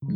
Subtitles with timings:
[0.00, 0.14] Hello，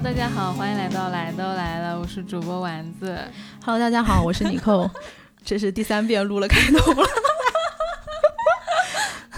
[0.00, 3.18] 大家好，欢迎来到来都来了，我是主播丸子。
[3.62, 4.90] Hello，大家好，我是尼寇，
[5.44, 7.06] 这是第三遍录了开头了。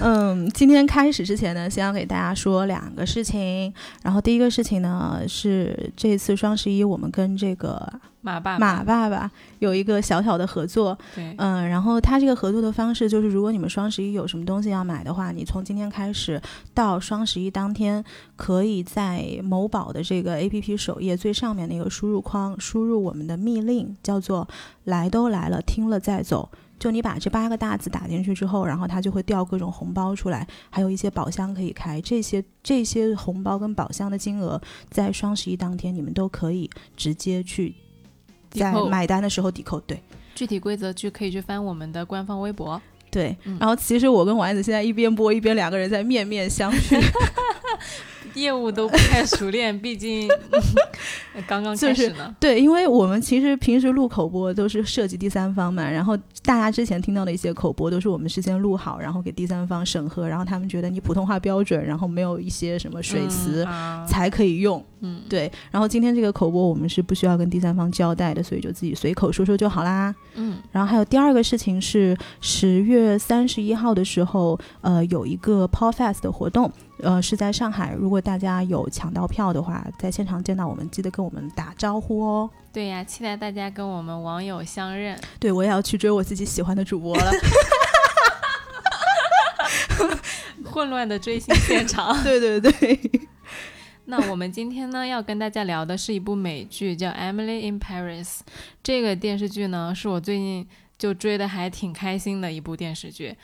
[0.00, 3.72] 嗯，今天开始之前呢，先要给大家说两个事情。
[4.02, 10.96] 然后第一个事情呢，是这次双十一我们跟这个马爸爸，马爸爸有一个小小的合作。
[11.16, 16.40] 对，嗯，然后他这个合作的方式就是，如果你们双十一有什么东西要买的话，你从今天开始
[16.72, 18.04] 到双十一当天，
[18.36, 24.46] 可以在某宝的这个 APP 首页最上面那个输入框输入我们的密令，叫做
[24.84, 26.48] “来都来了，听了再走”。
[26.78, 32.00] 就你把这八个大字打进去之后，然后它就会掉各种红包出来，还有一些宝箱可以开。
[32.00, 34.60] 这些这些红包跟宝箱的金额，
[34.90, 37.74] 在双十一当天你们都可以直接去
[38.50, 39.80] 在买单的时候抵扣。
[39.80, 40.02] 对。
[40.34, 42.80] 具体规则去可以去翻我们的官方微博。
[43.10, 47.02] 对，嗯然后其实我跟丸子现在一边播一边两个人在面面相觑，
[48.34, 50.28] 业务都不太熟练， 毕竟
[51.46, 52.34] 刚刚开始呢。
[52.40, 63.66] 对，因为我们其实平时录口播都是涉及第三方嘛，然后大家之前听到的一些口播都是我们事先录好，然后给第三方审核，然后他们觉得你普通话标准，然后没有一些什么水词。
[64.06, 65.50] 才可以用，嗯，对。
[65.70, 70.14] 然后今天这个口播我们是不需要跟第三方交代的，所以就自己随口说说就好啦。
[70.34, 76.70] 嗯，然后还有第二个事情是十月三十一号的时候，呃，有一个 Paul Fest 的活动，
[77.00, 77.94] 呃，是在上海。
[77.94, 82.50] 如果大家有抢到票的话，在现场见到我们，记得跟我们打招呼哦。
[82.72, 85.18] 对呀，期待大家跟我们网友相认。
[85.38, 87.30] 对，我也要去追我自己喜欢的主播了。
[90.64, 92.14] 混乱的追星现场。
[92.22, 93.00] 对对对，
[94.06, 98.24] 那我们今天呢，要跟大家聊的是一部美剧，叫《Emily in Paris》。
[98.82, 103.36] 这个电视剧呢，是我最近就追的还挺开心的一部电视剧。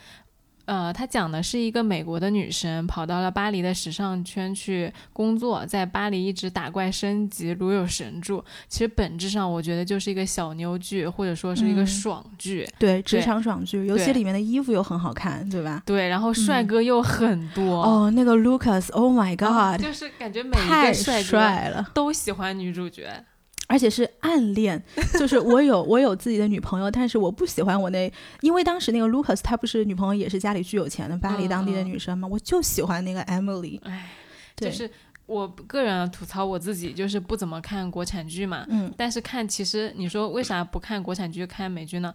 [0.65, 8.43] 呃，它讲的是一个美国的女生跑到了巴黎的时尚圈去工作，在巴黎一直打怪升级，如有神助。
[8.67, 12.67] 其实本质上，我觉得就是一个小妞剧，或者说是一个嗯爽剧。
[12.79, 15.83] 对，职场爽剧，尤其里面的衣服又很好看，对吧？
[15.85, 17.83] 对，然后帅哥又很多。
[17.83, 21.91] 哦，那个 Lucas，Oh my 啊 God，就是感觉每一太个帅哥帅了。
[21.93, 23.23] 都喜欢女主角。
[23.67, 24.81] 而且是暗恋，
[25.19, 28.11] 就是我有我有自己的女朋友，但是我不喜欢我那，
[28.41, 34.11] 因为当时那个 Lucas 他不是女朋友也是家里巨有钱的巴黎当地的女生嘛，我就喜欢那个 Emily，唉，
[34.55, 34.89] 就是
[35.25, 38.63] 我个人吐槽我自己，就是不怎么看国产剧嘛。
[38.69, 42.13] 嗯，但是看，其实你说为啥不看国产剧看美剧呢？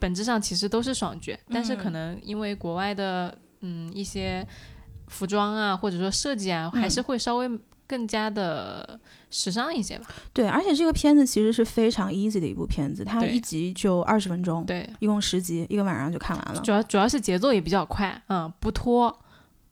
[0.00, 4.44] 本质上其实都是爽剧，但是可能因为国外的嗯一些
[5.06, 7.48] 服装啊，或者说设计啊，还是会稍微
[7.88, 9.00] 更加的
[9.30, 10.04] 时尚一些吧。
[10.32, 16.60] 对，而且这个片子其实是非常 easy 的一部片子，它一集就二十分钟，对，一共十集，一个晚上就看完了。
[16.60, 19.18] 主要主要是节奏也比较快，嗯，不拖，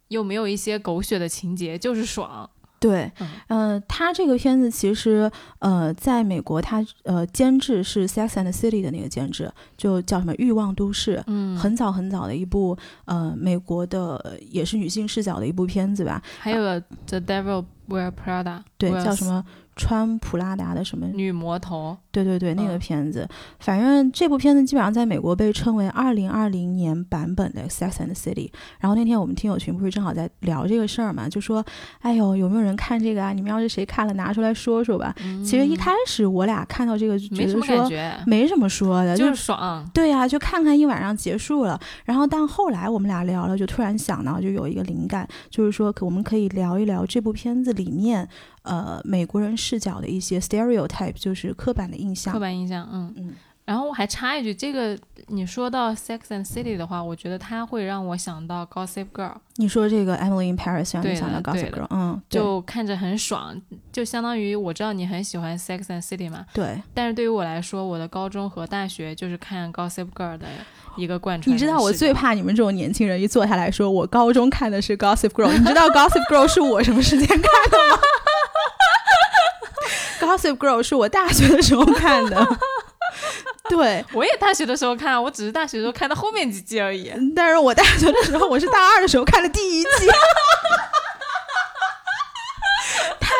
[0.08, 2.48] 又没有一些狗血的情节，就是爽。
[2.78, 5.28] 对，嗯呃，他这个片子其实，
[5.60, 12.76] 呃，在美国他呃监制是《Sex and the City》的那个监制，就叫什么《欲望都市》，嗯，很早很早的一部
[13.06, 16.62] 呃美国的呃也是女性视角的一部片子吧，还有
[17.06, 19.44] 《The Devil Wear Prada》，对叫什么
[19.76, 21.96] 穿普拉达的什么女魔头。
[22.10, 23.28] 对对对，那个嗯片子，
[23.58, 28.48] 反正这部片子基本上在美国被称为二零二零年版本的《Sex and the City》。
[28.80, 31.62] 然后那天我们听友群不是正好在聊这个事儿嘛，就说，
[32.00, 33.34] 哎呦，有没有人看这个啊？
[33.34, 35.14] 你们要是谁看了，拿出来说说吧。
[35.44, 39.86] 其实一开始我俩看到这个就觉得嗯没什么感说觉，没什么说的，就是是爽。
[39.92, 41.78] 对呀、就看看一晚上结束了。
[42.06, 48.26] 然后但后来我们俩聊了，就突然想到，就有一个灵感，就是说可我们可以聊一聊这部片子里面，
[48.66, 52.32] 呃，美国人视角的一些 stereotype，就是刻板的印象。
[52.34, 53.34] 刻板印象，嗯嗯。
[53.64, 54.96] 然后我还插一句，这个
[55.26, 63.60] 你说到《Sex and City》的话，我觉得它会让我想到《Gossip Girl》，你说这个 Emily in Paris 让你想到 Gossip Girl，嗯，就看着很爽，
[63.90, 70.46] 就相当于我知道你很喜欢《Sex and City》嘛，对，但是对于我来说，我的高中和大学就是看《Gossip Girl》的
[70.96, 71.52] 一个贯穿。
[71.52, 78.00] 你知道我最怕你们这种年轻人一坐下来说，我高中看的是 Gossip Girl，你知道 Gossip Girl 是我什么时间看的吗
[80.20, 82.46] ？Gossip Girl 是我大学的时候看的，
[83.68, 87.12] 对，我也大学的时候看，我只是大学的时候看到后面几季而已。
[87.34, 90.06] 但是我大学的时候，我是大二的时候看的第一季，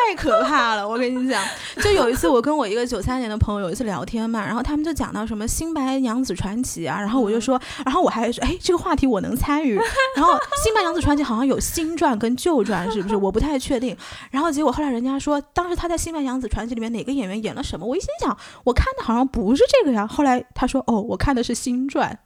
[0.07, 0.87] 太可可怕了。
[0.87, 1.43] 我跟你讲，
[1.83, 9.75] 就有一次我跟我一个九三年的朋友有一次聊天嘛，然后他们就讲到什么《新白娘子传奇》啊，然后我就说，然后我还说，哎，这个话题我能参与。
[10.15, 10.33] 然后
[10.63, 13.15] 《新白娘子传奇》好像有新传跟旧传，是不是？
[13.17, 13.95] 我不太确定。
[14.31, 17.85] 然后结果后来人家说，当时他在《新白娘子传奇》里面哪个演员演了什么？
[17.85, 20.07] 我一心想，我看的好像不是这个呀。
[20.07, 22.17] 后来他说，哦，我看的是新传，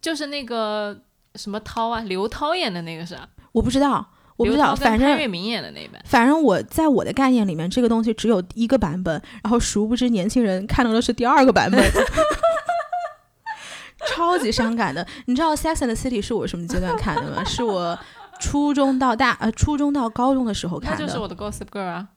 [0.00, 0.96] 就是那个
[1.36, 3.16] 什么涛啊，刘涛演的那个是？
[3.52, 4.06] 我不知道。
[4.40, 11.78] 我不知道，反正潘粤明演的那版，反正我在我的概念里面，这个东西只有一个版本，然后殊不知年轻人看到的是第二个版本，
[14.08, 15.06] 超级伤感的。
[15.26, 17.44] 你知道《Sex and the City》是我什么阶段看的吗？
[17.44, 17.98] 是我
[18.40, 22.08] 初中到大呃初中到高中的时候看的，就是我的 Gossip Girl 啊。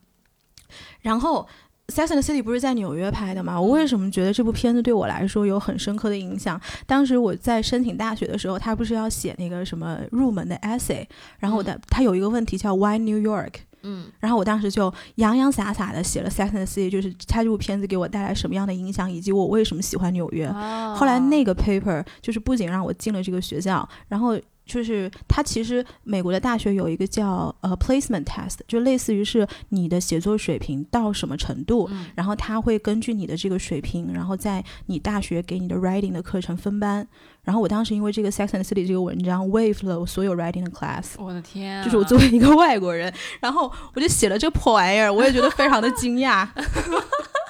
[1.02, 1.42] 然后。
[1.88, 3.60] 《Sex and the City》不是在纽约拍的吗？
[3.60, 6.58] 我为什么觉得这部片子对我来说有很深刻的影响？
[6.86, 11.06] 当时我在申请大学的时候，他不是要写那个什么入门的 essay，
[11.38, 13.52] 然后我的他有一个问题叫 Why New York？
[13.82, 20.50] 嗯，然后我当时就洋洋洒洒的写了《Sex and the City》，就是他这部片子给我带来什么样的影响，以及我为什么喜欢纽约。
[20.96, 24.38] 后来那个 paper 就是不仅让我进了这个学校，然后。
[24.66, 37.06] 就是它其实美国的大学有一个叫呃 placement test，就类似于是你的写作水平到什么程度，然后他会根据你的这个水平，然后在你大学给你的 writing 的课程分班。
[37.42, 41.08] 然后我当时因为这个 Sex and City 这个文章 wave 了我所有 writing 的 class。
[41.18, 41.84] 我的天！
[41.84, 46.48] 就是我作为一个外国人，然后我就写了这破玩意儿，我也觉得非常的惊讶。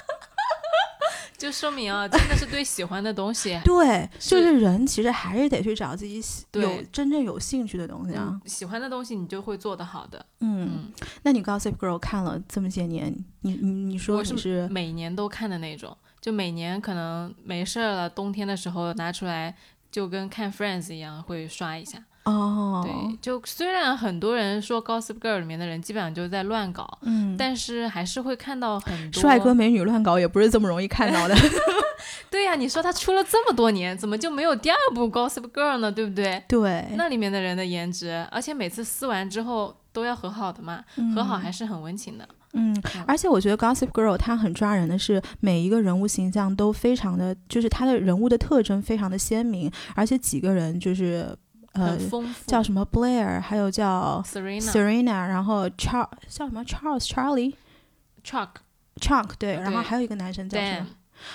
[1.45, 8.41] 就说明啊，真的是对喜欢的东西， 对，就是人其实还是得去找自己喜有真正有兴趣的东西啊。
[8.47, 10.25] 喜欢的东西，你就会做得好的。
[10.41, 10.91] 嗯，
[11.23, 19.55] 那你 Gossip Girl 看了这么些年，你你你说你是每年都看的那种，就每年可能没事儿了，冬天的时候拿出来，
[19.93, 22.03] 就跟看 Friends 一样，会刷一下。
[22.25, 31.35] 哦，对，就虽然很多人说《Gossip Girl》里面的人基本上就是在乱搞，嗯，但是还是会看到很多帅哥美女乱搞，也不是这么容易看到的。
[32.31, 35.93] 对呀，你说他出了这么多年，怎么就没有第二部《Gossip Girl》呢？
[35.93, 36.43] 对不对？
[36.49, 40.83] 对，那里面的人的颜值，而且每次撕完之后都要和好的嘛，
[41.15, 42.27] 和好还是很温情的。
[42.55, 42.75] 嗯，
[43.07, 51.37] 而且我觉得《Gossip Girl》它很抓人的是，每一个人物形象都非常的，就是他的人物的特征非常的鲜明，而且几个人就是。
[51.75, 51.99] 呃，
[52.47, 60.87] 叫什么 Blair，还有叫 Serena Serena，然后 Charles 叫什么？Charles Charlie，Chuck，Chuck 对，然后还有一个男生叫什么？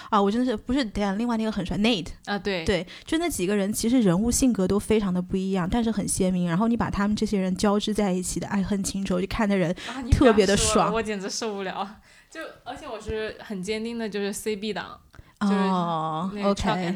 [0.09, 2.63] 啊，我真的是不是 Dan，另外那个很帅 Nate 啊，对。
[2.65, 6.47] 对，就那几个人其实人物性格都非常的不一样，但是很鲜明。
[6.47, 9.75] 然后你把他们这些人交织在一起的爱恨情仇，就看的人
[10.11, 10.93] 特别的爽。
[10.93, 11.95] 我简直受不了，
[12.29, 14.99] 就而且我是很坚定的，就是 CB 党，
[15.39, 16.95] 哦，OK，OK，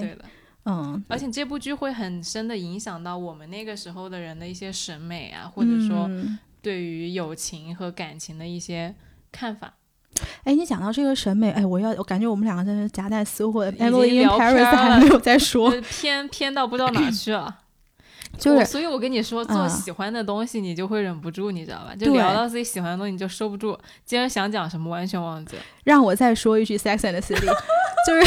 [0.00, 0.24] 对的。
[0.64, 6.08] 嗯，而且这部剧会很深的影响到我们那个时候的人的一些审美啊，或者说
[6.60, 8.94] 对于友情和感情的一些
[9.32, 9.74] 看法。
[10.44, 17.58] 哎，你讲到这个审美，哎，我要我感觉我们两个在那夹带私货，Emily in Paris 还没有在说， 偏偏到不知道哪去了。
[18.38, 21.94] 就是，所以我跟你说，做喜欢的东西，你就会忍不住，你知道吧？
[21.96, 23.76] 就聊到自己喜欢的东西，你就收不住。
[24.04, 25.62] 今天想讲什么，完全忘记了。
[25.84, 27.46] 让我再说一句，Sex and the City，
[28.06, 28.26] 就是。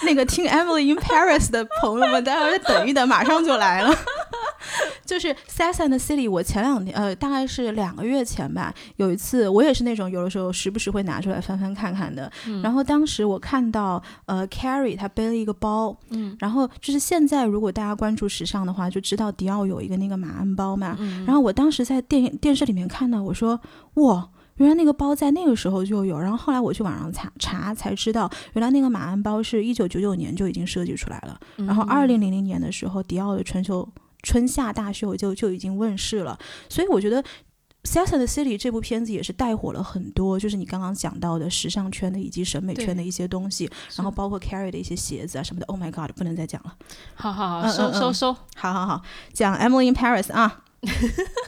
[0.06, 3.94] 那个听 Emily in Paris 的朋友们，大家等一等，马上就来了。
[5.04, 12.30] 就是《Sex and the City》，我前两天，呃，大概是两个月前吧，有一次，我也是那种有的时候时不时会拿出来翻翻看看的。
[12.62, 20.96] 然后当时我看到，呃，Carrie 她背了一个包，嗯，然后就是现在如果大家关注时尚的话，就知道迪奥有一个那个马鞍包嘛。
[21.26, 23.60] 然后我当时在电电视里面看到，我说，
[23.94, 24.28] 哇。
[24.60, 33.88] 原来那个包在那个时候就有，然后后来我去网上查查才知道，原来那个马鞍包是一九九九年就已经设计出来了，然后二零零零年的时候，迪奥的春秋
[34.22, 36.38] 春夏大秀就就已经问世了。
[36.68, 37.22] 所以我觉得
[37.84, 45.64] 《Sex and the City》这部片子也是带火了很多，就是你刚刚讲到的时尚圈的以及审美圈的一些东西，然后包括 Carrie 的一些鞋子啊什么的。
[45.68, 46.74] Oh my God，不能再讲了。
[47.14, 49.02] 好好好，收收收，好好好，
[49.32, 50.64] 讲 Emily in Paris 啊。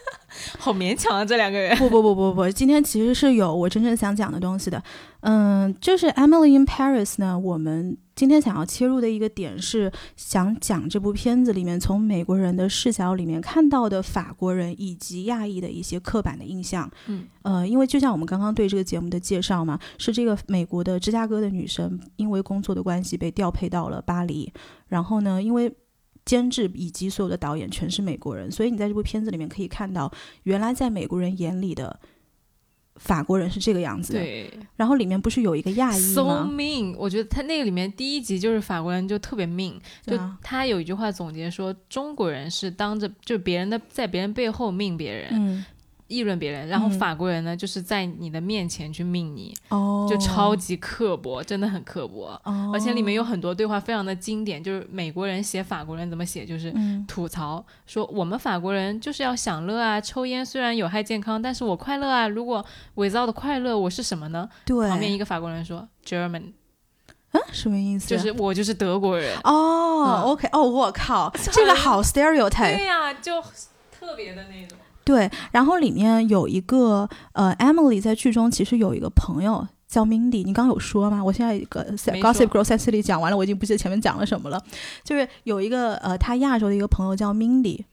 [0.59, 1.77] 好勉强啊，这两个人。
[1.77, 4.83] 不不不不不，今天其实是有我真正想讲的东西的。
[5.21, 16.91] 嗯，就是《Emily in Paris》呢，我们今天想要切入的一个点是想讲这部片子里面从美国人的视角里面看到的法国人以及亚裔的一些刻板的印象。
[17.07, 24.53] 嗯，呃，因为就像我们刚刚对这个节目的介绍嘛，是这个美国的芝加哥的女生因为工作的关系被调配到了巴黎，
[24.89, 25.73] 然后呢，因为
[26.25, 30.12] 监制以及所有的导演全是美国人，所以你在这部片子里面可以看到，
[30.45, 31.99] 原来在美国人眼里的
[32.97, 34.21] 法国人是这个样子的。
[34.21, 36.95] 对然后里面不是有一个亚裔，so 吗？mean。
[36.97, 39.75] 我觉得他那个里面第一集就是法国人就特别 mean，
[40.07, 45.64] 就他有一句话总结说，中国人是当着就别人的在别人背后命别人，嗯，
[46.09, 52.39] 议论别人，然后嗯法国人呢就是在你的面前去命你，哦，就超级刻薄，真的很刻薄。
[52.45, 62.29] 哦，而且里面有很多对话非常的经典，就是美国人写法国人怎么写，就是嗯吐槽说我们法国人就是要享乐啊，抽烟虽然有害健康，但是我快乐啊。
[62.29, 62.65] 如果
[62.97, 64.49] without 快乐，我是什么呢？
[64.67, 66.53] 对，旁边一个法国人说 German，
[67.33, 68.09] 嗯什么意思？
[68.09, 69.35] 就是我就是德国人。
[69.45, 72.77] 哦、嗯 o k 哦，我靠， 这个好 stereotype。
[72.77, 73.41] 对呀、就
[73.99, 74.79] 特别的那种。
[75.05, 81.23] 对，然后里面有一个呃，Emily 在剧中其实有一个朋友叫 Mindy，你刚刚有说吗？
[81.23, 84.63] 我现在一个没 Gossip 说 Girl 在这里讲完了，我已经不记得前面讲了什么了。
[85.05, 87.85] 就是有一个呃，他亚洲的一个朋友叫 Mindy，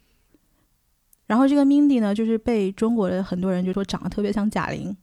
[1.28, 4.96] 然后这个 Mindy 呢，就是被中国的很多人就说长得特别像贾玲。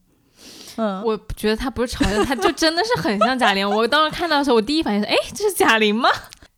[0.77, 3.69] 嗯，我觉得他不是嘲笑，他就真的是很像贾玲。
[3.69, 6.09] 我当时看到的时候，我第一反应是，哎，这是贾玲吗？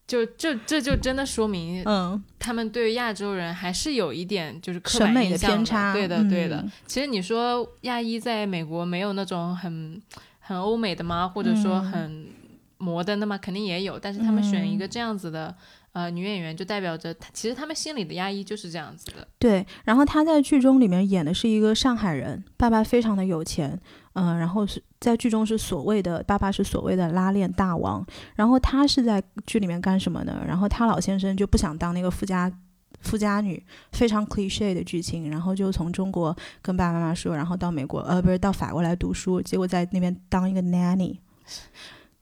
[0.08, 6.64] 就这这就真的说明嗯，他们对亚洲人还是有一点就是刻板审美的偏差，对的，嗯对的。
[6.86, 10.00] 其实你说亚裔在美国没有那种很
[10.40, 11.28] 很欧美的吗？
[11.28, 12.26] 或者说嗯很
[12.78, 13.36] 摩登的吗？
[13.36, 15.54] 肯定也有，但是他们选一个嗯这样子的、
[15.92, 19.28] 呃女演员，就代表着他其实他们心里的亚裔就是这样子的。
[19.38, 23.78] 对，然后他在剧中里面演的是一个上海人，爸爸非常的有钱，
[24.18, 30.42] 嗯、然后是在剧中是所谓的爸爸是所谓的拉链大王，然后他是在剧里面干什么呢？
[30.46, 32.52] 然后他老先生就不想当那个富家
[33.00, 41.16] 富家女，非常 cliche 的剧情，然后就从中国跟爸爸妈妈说，然后到美国呃不是到法国来读书，结果在那边当一个 nanny，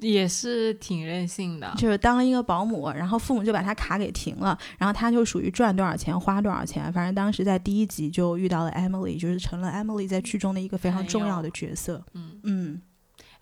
[0.01, 12.05] 也是挺任性的，就是当一个保姆，然后父母就把他卡给停了，然后他就属于赚多少钱花多少钱，反正当时在第一集就遇到了 Emily，就是成了 Emily 在剧中的一个非常重要的角色。
[12.13, 12.83] 嗯，嗯，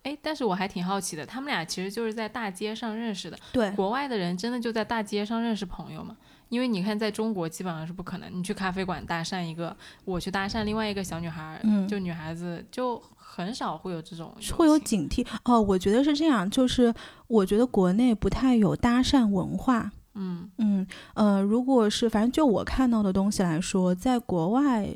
[0.05, 3.37] 哎，但是我还挺好奇的，他们俩其实就是在大街上认识的。
[3.53, 6.17] 对，国外的人真的就在大街上认识朋友吗？
[6.51, 8.31] 因为你看，在中国基本上是不可能。
[8.33, 13.03] 你去咖啡馆搭讪一个，我去搭讪另外一个小女孩，嗯就女孩子就
[13.35, 15.61] 很少会有这种会有警惕哦。
[15.61, 16.95] 我觉得是这样，就是
[17.27, 19.91] 我觉得国内不太有搭讪文化。
[20.15, 24.89] 嗯嗯呃，如果是反正就我看到的东西来说，在国外，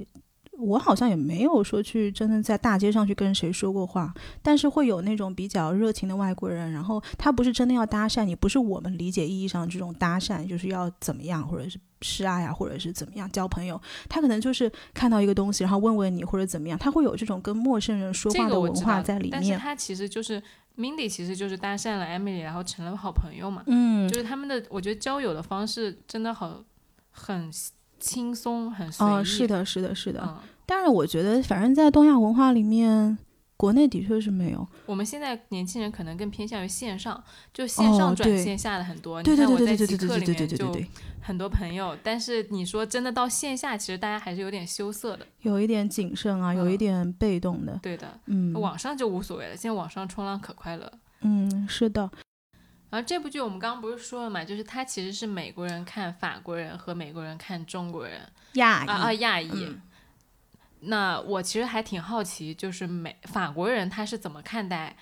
[0.52, 19.58] 我好像也没有说去真的在大街上去跟谁说过话，但是会有那种比较热情的外国人，然后他不是真的要搭讪你，不是我们理解意义上这种搭讪，就是要怎么样，或者是示爱啊，或者是怎么样交朋友，他可能就是看到一个东西，然后问问你或者怎么样，他会有这种跟陌生人说话的文化在里面但是在里面。
[19.58, 20.42] 她其实就是
[20.76, 23.62] Mindy，其实就是搭讪了 Emily，然后成了好朋友嘛。
[23.66, 26.62] 嗯，就是他们的，我觉得交友的方式真的好
[27.10, 27.50] 很
[27.98, 29.10] 轻松，很随意。
[29.10, 30.22] 哦，是的，是的，是的。
[30.24, 33.18] 嗯，但是我觉得，反正在东亚文化里面，
[33.58, 34.66] 国内的确是没有。
[34.86, 37.22] 我们现在年轻人可能更偏向于线上，
[37.52, 39.20] 就线上转线下的很多。
[39.20, 40.86] 对对对对对对对对对对对，
[41.20, 45.26] 很多朋友，但是你说真的到线下，其实大家还是有点羞涩的。
[45.42, 47.76] 有一点谨慎啊，有一嗯点被动的。
[47.82, 50.90] 对的，嗯，网上就无所谓了，现在网上冲浪可快乐。
[51.22, 52.08] 嗯，是的，
[52.90, 58.20] 然后这部剧我们刚刚不是说了嘛，就是它其实是美国人看法国人和美国人看中国人
[58.52, 59.50] 亚啊亚裔。
[59.50, 59.82] 嗯
[60.80, 64.96] 那我其实还挺好奇，就是美法国人他是怎么看待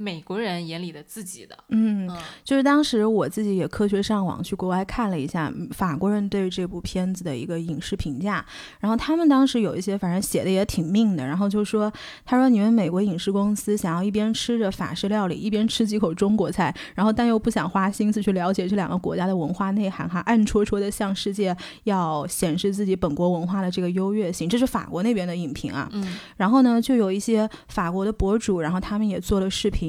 [0.00, 1.58] 美国人眼里的自己的？
[1.70, 8.44] 嗯，嗯就是当时我自己也科学上网去国外看了一下嗯法国人对这部片子的一个影视评价，
[8.78, 11.92] 然后他们当时有一些反正写的也挺命的，然后就说
[12.24, 25.88] 他说你们美国影视公司想要一边吃着法式料理，一边吃几口中国菜，然后但又不想花心思去了解这两个国家的文化内涵，哈，暗戳戳的向世界要显示自己本国文化的这个优越性，这是法国那边的影评啊。
[25.92, 29.87] 嗯然后呢，就有一些法国的博主，然后他们也做了视频，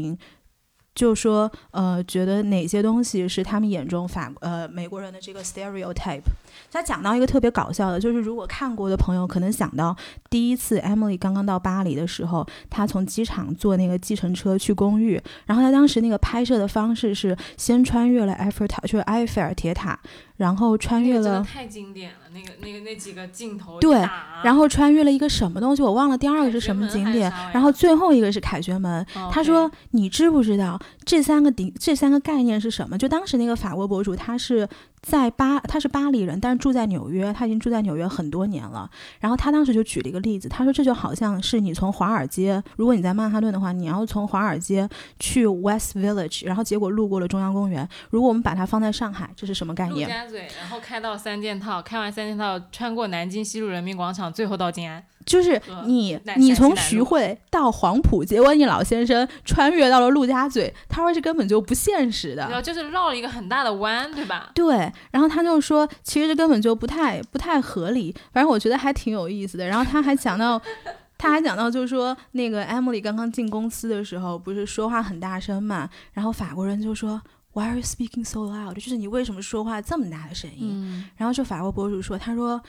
[0.96, 6.24] 就说呃，觉得哪些东西是他们眼中法呃美国人的这个 stereotype。
[6.72, 9.96] 他讲到一个特别搞笑的，就是如果看过的朋友可能想到
[10.30, 19.98] 第一次 Emily 刚刚到巴黎的时候，她从机场坐那个计程车去公寓，然后她当时那个拍摄的方式是先穿越了埃菲尔塔，就是埃菲尔铁塔，
[20.40, 21.46] 然后穿越了那个。
[21.46, 23.96] 太经典了，那个那个那几个镜头对
[24.42, 29.06] 然后穿越了一个什么东西，我忘了第二个是什么景点，然后最后一个是凯旋门。
[29.16, 34.68] 哦他说：“你知不知道这三个顶这三个概念是什么？”就当时那个法国博主，他是
[35.02, 38.90] 在巴，他是巴黎人，但是住在纽约，他已经住在纽约很多年了。
[39.20, 44.88] 然后他当时就举了一个例子，他说这就好像是你从华尔街，如果你在曼哈顿的话，你要从华尔街
[45.20, 47.88] 去 West Village，然后结果路过了中央公园。
[48.10, 50.08] 如果我们把它放在上海，这是什么概念？
[50.08, 55.04] 陆家嘴，然后开到三件套，开完三件套，穿过南京西路人民广场，最后到静安。
[55.26, 64.50] 就是你，你从徐汇到黄埔，结果你老先生穿越到了陆家嘴，他说这根本就不现实的，然后就是绕了一个很大的弯，对吧？
[64.56, 69.68] 对，然后他就说，其实这根本就不太不太合理，反正我觉得还挺有意思的。
[69.68, 70.60] 然后他还讲到，
[71.18, 77.22] 他还讲到，就是说那个 Emily 刚刚进公司的时候，不是说话很大声嘛，然后法国人就说
[77.54, 78.74] Why are you speaking so loud？
[78.74, 81.06] 就是你为什么说话这么大的声音？
[81.18, 82.60] 然后就法国博主说，他说。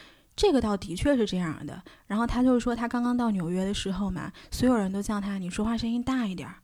[0.41, 6.55] 这个倒的确是这样的，然后他就是说，他刚刚到纽约的时候嘛，所有人都叫他，你说话声音大一点儿。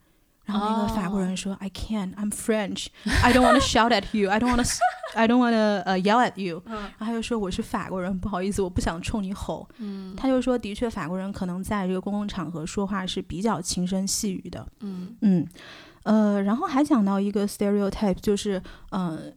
[0.46, 2.86] 然后那个法国人说，I can't, I'm French,
[3.22, 4.70] I don't want to shout at you, I don't want to,
[5.14, 6.62] I don't want to uh yell at you。
[6.64, 9.68] 然后他就说我是法国人，不好意思，我不想冲你吼。
[9.76, 14.66] 嗯，他就说，的确法国人可能在这个公共场合说话是比较轻声细语的。
[14.80, 15.46] 嗯嗯，
[16.04, 19.34] 呃，然后还讲到一个 stereotype，就是嗯。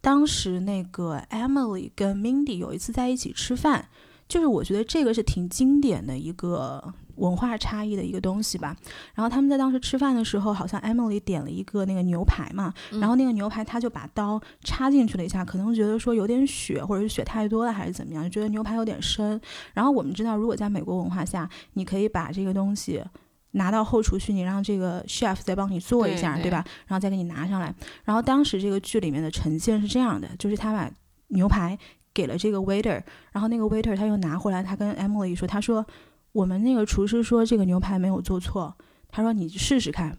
[0.00, 3.88] 当时那个 Emily 跟 Mindy 有一次在一起吃饭，
[4.28, 6.82] 就是我觉得这个是挺经典的一个
[7.16, 8.74] 文化差异的一个东西吧。
[9.14, 19.38] 然后他们在当时吃饭的时候，好像 Emily 点了一个那个牛排嘛，然后那个牛排他就把刀插进去了一下，可能觉得说有点血，或者是血太多了还是怎么样，就觉得牛排有点生。
[19.74, 23.04] 然后我们知道，如果在美国文化下，你可以把这个东西。
[23.52, 26.64] 拿到后厨去，你让这个 chef 再帮你做一下，对吧？
[26.86, 27.74] 然后再给你拿上来。
[28.04, 30.88] 然后当时这个剧里面的呈现是这样的，就是他把
[31.28, 31.76] 牛排
[32.14, 33.02] 给了这个 waiter，
[33.32, 35.84] 然后那个 waiter 他又拿回来，他跟 Emily 说：“他说
[36.32, 38.76] 我们那个厨师说这个牛排没有做错，
[39.08, 40.16] 他说你试试看。”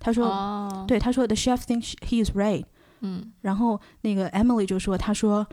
[0.00, 2.64] 他说：“对，他说 the chef thinks he is right。”
[3.00, 5.46] 嗯，然后那个 Emily 就说：“他说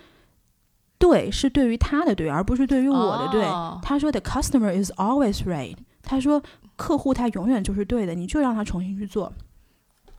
[0.97, 3.43] 对，是对于他的对，而不是对于我的对。”
[3.83, 6.41] 他说：“The customer is always right。”他说。
[6.81, 9.31] 客户他永远就是对的，你就让他重新去做。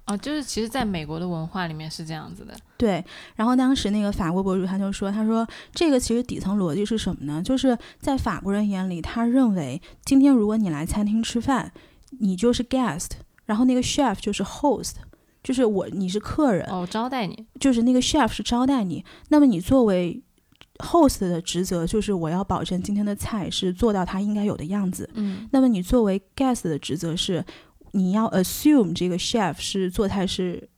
[0.06, 2.54] 哦，就是其实在美国的文化里面是这样子的。
[2.76, 3.04] 对，
[3.34, 7.42] 然后当时那个法国博主他就说，他说这个其实底层逻辑是什么呢？
[7.42, 11.72] 就是在法国人眼里，他认为今天如果你来餐厅吃饭，
[12.20, 13.10] 你就是 guest，
[13.44, 14.92] 然后那个 chef 就是 host，
[15.42, 20.22] 就是我你是客人哦，招待你，就是那个 chef 是招待你，那么你作为。
[20.78, 25.08] Host 的职责就是我要保证今天的菜是做到它应该有的样子。
[25.14, 27.44] 嗯，那么你作为 guest 的职责是，
[27.92, 30.68] 你要 assume 这个 chef 是做菜是，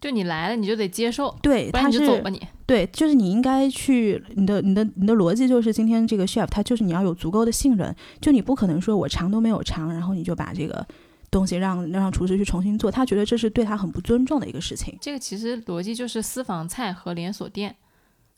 [0.00, 10.86] 就你来了你就得接受，对，他是走吧你，对，就是你应该去，你的你的你的逻辑就是今天这个 chef 他就是你要有足够的信任，就你不可能说我尝都没有尝，然后你就把这个
[11.30, 14.96] 东西让让厨师去重新做，他觉得这是对他很不尊重的一个事情。
[15.00, 17.74] 这个其实逻辑就是私房菜和连锁店。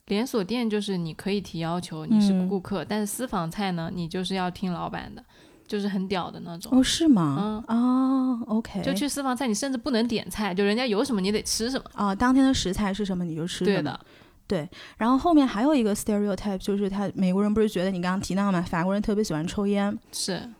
[0.06, 5.24] 连锁店就是你可以提要求，你是顾客，但是私房菜呢，你就是要听老板的，
[5.66, 6.78] 就是很屌的那种。
[6.78, 7.64] 哦，是吗？
[7.68, 8.82] 嗯，哦，OK。
[8.82, 11.84] 就去私房菜，你甚至不能点菜，就人家有什么你得吃什么。
[11.94, 13.76] 啊，当天的食材是什么你就吃什么。
[13.78, 14.00] 对的，
[14.46, 14.68] 对。
[14.98, 19.98] 然后后面还有一个 stereotype，就是他美国人不是觉得你刚刚提到嘛，法国人特别喜欢抽烟。
[20.12, 20.50] 是。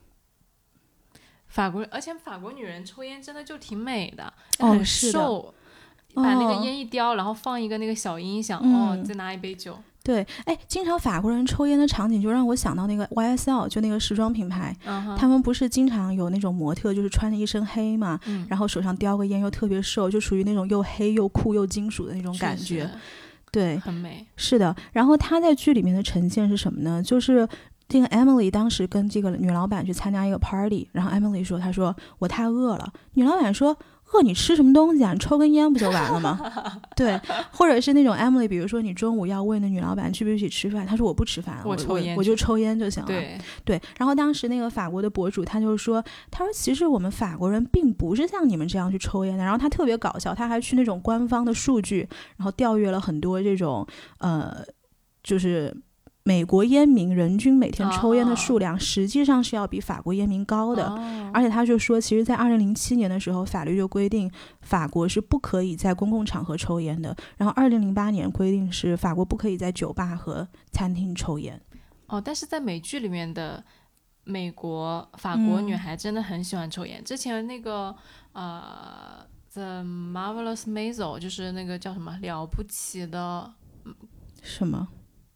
[1.49, 5.53] 法国人，而且法国女人抽烟真的就挺美的，很瘦。
[6.14, 9.77] 把那个烟一叼，然后放一个那个小音响，哦，再拿一杯酒。
[10.03, 14.77] 对，哎，经常法国人抽烟的场景就让我想到那个 YSL，就那个时装品牌，
[15.16, 22.87] 他们不是经常有那种模特，就是穿着一身黑嘛，然后手上叼个烟，又特别瘦，就属于那种又黑又酷又金属的那种感觉。
[23.50, 24.27] 对，很美。
[24.37, 27.03] 是的，然后他在剧里面的呈现是什么呢？
[27.03, 27.48] 就是
[27.88, 33.74] 这个 Emily 当时跟这个女老板去参加一个 party，然后 Emily 说：“她说我太饿了。”女老板说。
[34.14, 35.12] 饿你吃什么东西啊？
[35.12, 36.38] 你抽根烟不就完了吗？
[36.96, 43.07] 对，或者是那种 Emily，比如说你中午要问那女老板去不去吃饭，她说我不吃饭，我抽烟，我就抽烟就行了。
[43.07, 43.81] 对对。
[43.98, 49.42] 然后当时那个法国的博主他就说，他说其实我们法国人并不是像你们这样去抽烟的。
[49.42, 53.87] 然后他特别搞笑，他还去那种官方的数据，然后调阅了很多这种
[54.18, 54.64] 呃，
[55.22, 55.74] 就是。
[56.27, 60.87] 美国烟民人均每天抽烟的数量实际上是要比法国烟民高的，
[61.35, 64.31] 而且他就说，其实，在二零零七年的时候，法律就规定
[64.63, 67.15] 法国是不可以在公共场合抽烟的。
[67.37, 71.61] 然后二零零八年规定是法国不可以在酒吧和餐厅抽烟。
[72.07, 73.63] 哦，但是在美剧里面的
[74.25, 77.05] 美国法国女孩真的很喜欢抽烟。
[77.05, 77.95] 之前那个
[78.33, 83.53] 呃，《The Marvelous Maisel》就是那个叫什么了不起的
[84.43, 84.89] 什么？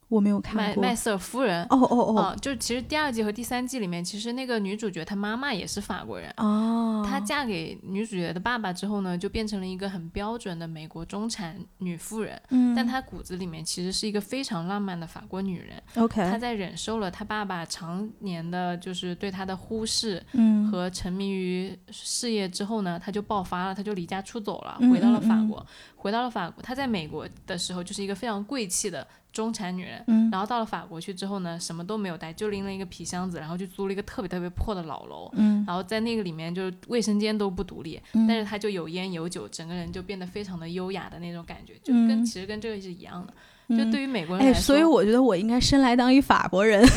[0.08, 0.82] 我没有看过。
[0.82, 1.64] 麦麦瑟尔夫人。
[1.64, 6.32] 哦哦哦，啊，就是其实第二季和第三季里面，其实那个女主角她妈妈也是法国人。
[6.38, 12.40] 哦，她嫁给女主角的爸爸之后呢，就变成了一个很标准的美国中产女富人。
[12.48, 15.82] 嗯，但她骨子里面其实是一个非常浪漫的法国女人。
[15.96, 25.66] OK，她在忍受了她爸爸常年的就是对她的忽视嗯和沉迷于事业之后呢，她就爆发了，她就离家出走了，嗯回到了嗯嗯法国。
[25.96, 30.02] 回到了法国，她在美国的时候就是一个非常贵气的中产女人。
[30.06, 35.30] 嗯然后到了法国去之后呢，什么都没有带，就拎了一个皮箱子，然后就租了一个特别特别破的老楼。
[35.34, 43.32] 嗯然后在那个里面，就是卫生间都不独立，嗯但是她就有烟有酒，整个人就变得非常的优雅的那种感觉，就跟、嗯其实跟这个是一样的。
[43.68, 46.82] 嗯就对于美国人哎，来说，所以我觉得我应该生来当一法国人。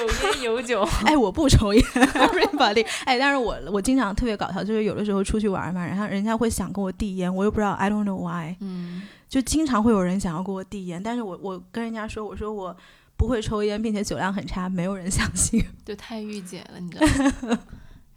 [0.00, 2.86] 有烟有酒， 哎，我不抽烟，everybody。
[3.04, 12.76] 哎，但是我我经常特别搞笑，就是有的时候出去玩嘛，然后人家会想跟我递烟，我又不知道，I don't know why，嗯，就经常会有人想要给我递烟，但是我我跟人家说，我说我
[13.16, 15.64] 不会抽烟，并且酒量很差，没有人相信。
[15.86, 17.06] 就太御姐了，你知道
[17.48, 17.58] 吗？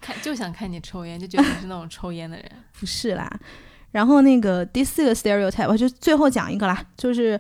[0.01, 2.51] 看就想看你抽烟，就觉得你是那种抽烟的人。
[2.79, 3.31] 不是啦。
[3.91, 7.39] 然后那个第四个 stereotype，我就最后讲一个啦，就是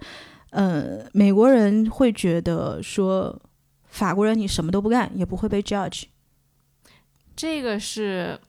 [0.51, 3.41] 呃，美国人会觉得说
[3.87, 6.03] 法国人你什么都不干也不会被 judge。
[7.35, 8.39] 这个是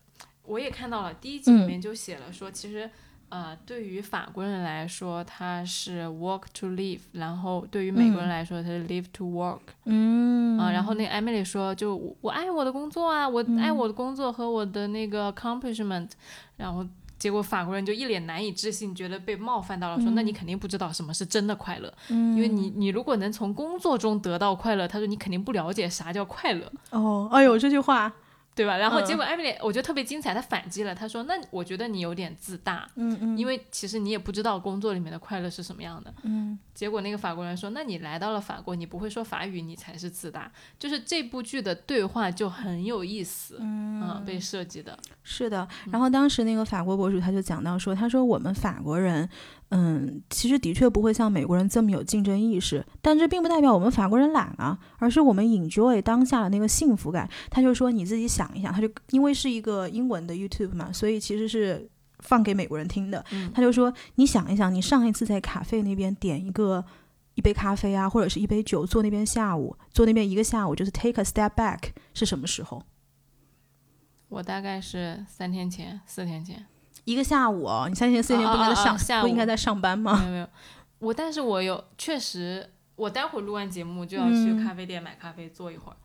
[0.43, 2.91] 我也看到了，第一集里嗯面就写了说，其实
[3.35, 9.59] 呃，对于法国人来说，他是 work to live，然后对于美国人来说，他是 live to work。
[9.87, 10.57] 嗯。
[10.57, 16.11] 啊，然后那个 Emily 说，就我我爱我的工作啊，我爱我的工作和我的那个 accomplishment，
[16.57, 16.87] 然后
[17.19, 28.13] 结果法国人就一脸难以置信，觉得被冒犯到了，说那你肯定不知道什么是真的快乐，因为你你如果能从工作中得到快乐，他说你肯定不了解啥叫快乐，哦，哎呦，这句话，
[28.55, 28.77] 对吧？
[28.77, 36.15] 然后嗯结果 Emily 我觉得特别精彩，她反击了，她说那我觉得你有点自大，嗯嗯因为其实你也不知道工作里面的快乐是什么样的。
[36.23, 49.29] 嗯结果那个法国人说：“那你来到了法国，你不会说法语，你才是自大。”就是这部剧的对话就很有意思，嗯，被设计的，是的，然后当时那个法国博主他就讲到说，他说我们法国人，
[49.77, 57.29] 嗯，其实的确不会像美国人这么有竞争意识，但这并不代表我们法国人懒啊，而是我们 enjoy 当下的那个幸福感。
[57.51, 63.25] 他就说你自己想一想，他就因为是一个英文的 YouTube 嘛，所以其实是放给美国人听的。
[63.33, 66.85] 嗯他就说你想一想，你上一次在卡费那边点一个。
[67.37, 71.81] 一杯咖啡啊，或者是一杯酒，坐那边下午，坐那边一个下午，就是 take a step back
[72.13, 72.81] 是什么时候？
[74.29, 76.65] 我大概是三天前、四天前，
[77.05, 80.19] 一个下午哦，你三天四天不应该在上，啊啊啊下午不应该在上班吗？
[80.21, 80.49] 没有没有，
[80.99, 84.65] 我但是我有确实，我待会儿录完节目就要去嗯。
[84.65, 85.97] 咖啡店买咖啡坐一会儿，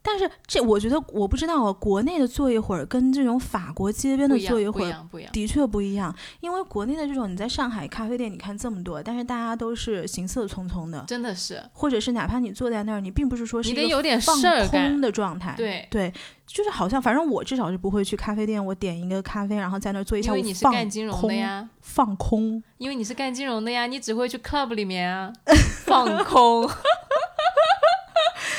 [0.00, 11.62] 但是这我觉得我不知道啊，国内的坐一会儿跟这种法国街边的坐一会儿的确不一样，因为国内的这种你在上海咖啡店你看这么多，但是大家都是行色匆匆的，真的是。
[11.72, 16.12] 或者是哪怕你坐在那儿，你并不是说是你一个得有点放空，的状态，对，对，
[16.46, 22.62] 就是好像反正我至少是不会去咖啡店，我点一个咖啡，然后在那儿坐一下午因为你是放干金融的空呀，放空。
[22.78, 25.32] 因为你是干金融的呀，你只会去 club 里面啊
[25.84, 26.68] 放空，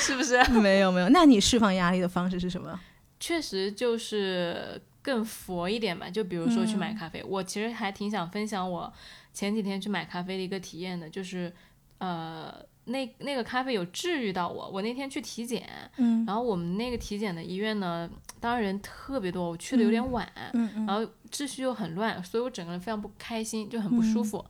[0.10, 0.43] 是不是？
[0.60, 2.80] 没有没有，那你释放压力的方式是什么？
[3.19, 6.10] 确实就是更佛一点吧。
[6.10, 8.91] 就比如说去嗯买咖啡，我其实还挺想分享我
[9.34, 11.54] 前几天去买咖啡的一个体验的，就是
[12.00, 12.54] 呃，
[12.86, 14.69] 那那个咖啡有治愈到我。
[14.69, 24.43] 我那天去体检，嗯然后我们那个体检的医院呢，当然人特别多，我去的有点晚，嗯嗯然后秩序又很乱，所以我整个人非常不开心，就很不舒服。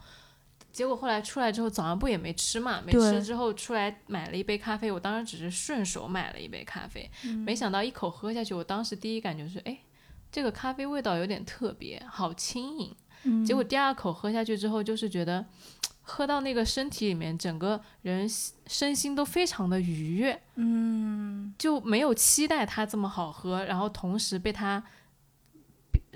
[0.71, 2.81] 结果后来出来之后，早上不也没吃嘛？
[2.85, 7.09] 没对吃之后出来买了一杯咖啡，我当时只是顺手买了一杯咖啡，
[7.45, 9.77] 没想到一口喝下去，我当时第一感觉是，哎，
[10.31, 12.95] 这个咖啡味道有点特别，好轻盈。
[13.23, 15.45] 嗯结果第二口喝下去之后，就是觉得
[16.01, 18.25] 喝到那个身体里面，整个人
[18.67, 24.81] 身心都非常的愉悦，嗯就没有期待它这么好喝，然后同时被它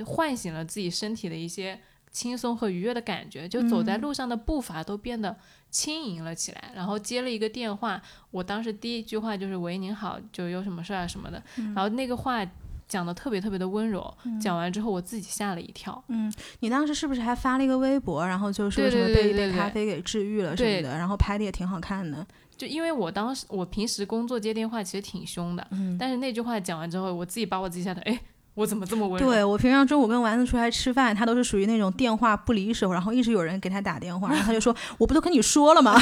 [0.05, 1.79] 唤醒了自己身体的一些
[2.13, 5.35] 轻松和愉悦的感觉，就走在路上的步伐都变得
[5.69, 6.71] 轻盈了起来。
[6.73, 11.41] 然后接了一个电话，我当时第一句话就是“喂，您好，就有什么事儿啊什么的”，
[11.75, 12.45] 然后那个话
[12.87, 16.03] 讲的特别特别的温柔，讲完之后我自己吓了一跳。
[16.09, 22.25] 嗯你当时是不是还发了一个微博，然后就说对什么被一杯咖啡给治愈了什么的，然后拍的也挺好看的。
[22.55, 28.19] 就因为我当时我平时工作接电话其实挺凶的，但是那句话讲完之后，我自己把我自己吓得，哎，
[28.55, 29.27] 我怎么这么温柔？
[29.27, 35.95] 对我平常中午跟丸子出来吃饭，他都是属于那种电话不离手，然后一直有人给他打电话，然后他就说：“我不都跟你说了吗？”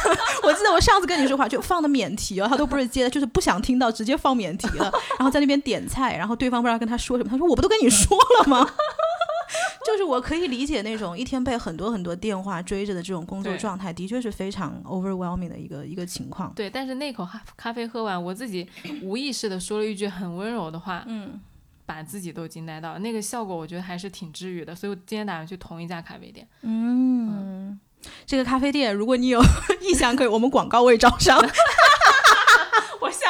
[0.44, 4.92] 我记得我上次跟你说话就放的免提哦，他都不是接的，就是不想听到，直接放免提了。
[5.18, 8.68] 然后在那边点菜，然后对方不知道跟他说什么，他说：“我不都跟你说了吗？”
[9.86, 16.52] 就是我可以理解那种一天被很多很多电话追着的这种工作状态，的确是非常 overwhelming 的一个一个情况。
[16.56, 18.66] 对，但是那口咖咖啡喝完，我自己
[19.02, 21.38] 无意识的说了一句很温柔的话，嗯，
[21.86, 22.98] 把自己都惊呆到了。
[22.98, 26.46] 那个效果我觉得还是挺治愈的，所以我今天打算去同一家咖啡店。
[26.62, 27.78] 嗯，
[28.26, 29.42] 这个咖啡店，如果你有
[29.82, 31.38] 意向，可以我们广告位招商。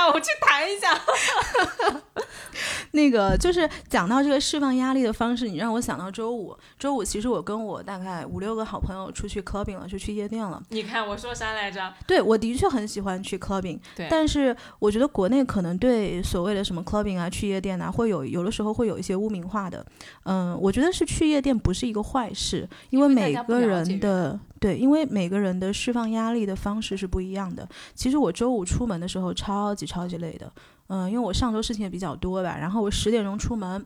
[0.09, 1.01] 我去谈一下。
[2.93, 6.57] 那个就是讲到这个释放压力的方式，你让我想到周五。
[6.79, 10.63] 周五其实我跟我大概五六个好朋友出去 clubbing 了，就去夜店了。
[10.69, 11.93] 你看我说啥来着？
[12.07, 19.85] 对我的确很喜欢去 clubbing，对但是我觉得国内可能对所谓的什么 clubbing 啊、去夜店啊，会有有的时候会有一些污名化的。
[20.23, 27.69] 嗯，我觉得是去夜店不是一个坏事，因为每个人的对，因为每个人的释放压力的方式是不一样的。
[27.95, 30.51] 其实我周五出门的时候超级超级累的，
[30.87, 33.85] 嗯，因为我上周事情也比较多吧，然后我十点钟出门。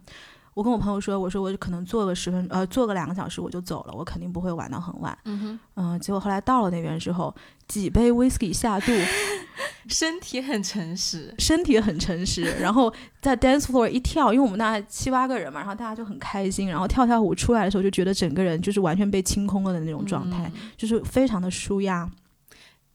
[0.58, 5.16] 我跟我朋友说，我说我可能坐个十分呃坐个两个小时我就走了，我肯定不会玩到很晚。
[5.24, 7.32] 嗯哼，嗯，结果后来到了那边之后，
[7.68, 8.90] 几杯 whisky 下肚，
[9.86, 11.32] 身体很诚实。
[11.38, 12.92] 身体很诚实，然后
[13.22, 22.10] 在 dance floor 一跳，因为我们大概七八个人嘛，然后大家就很开心，然后跳跳舞出来的时候就觉得整个人就是完全被清空了的那种状态，嗯就是非常的舒压。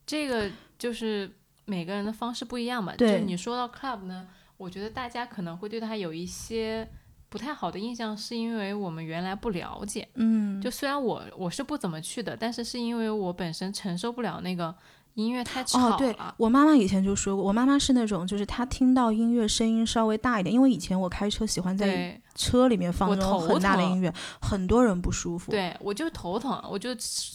[0.05, 1.31] 这个就是
[1.63, 2.93] 每个人的方式不一样嘛。
[2.97, 6.85] 对就你说到 club 呢，我觉得大家可能会对它有一些
[7.33, 10.07] 不太好的印象，是因为我们原来不了解。
[10.13, 14.71] 嗯，就虽然我我是不怎么去的，但是是因为我本身承受不了那个
[15.15, 15.95] 音乐太吵了。
[15.95, 25.51] 哦，对我妈妈以前就说过，我妈妈是那种就是她听到音乐声音稍微大一点，因为以前我开车喜欢在对车里面放我那种很大的音乐，很多人不舒服。
[25.51, 26.89] 对，我就头疼，我就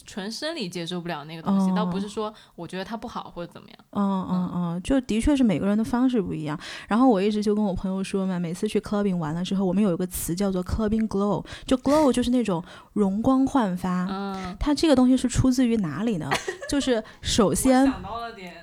[0.05, 3.79] 纯生理接受不了那个东西，倒不哦是说我觉得它不好或者怎么样。
[3.91, 6.59] 嗯嗯嗯，就的确是每个人的方式不一样。
[6.89, 14.07] 然后我一直就跟我朋友说嘛，每次去 clubbing 完了之后，我们有一个词叫做 clubbing glow，就 glow 就是那种容光焕发。
[14.11, 16.29] 嗯，它这个东西是出自于哪里呢？
[16.69, 18.55] 就是首先，想到了点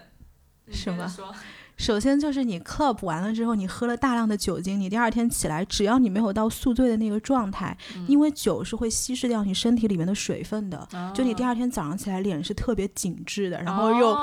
[0.71, 1.33] 什么说
[1.77, 14.13] 首先就是你 club 完了之后，你喝了大量的酒精，你第二天起来，只要你没有到宿醉的那个状态，嗯因为酒是会稀释掉你身体里面的水分的，就你第二二天早上起来脸是特别紧致的，然后又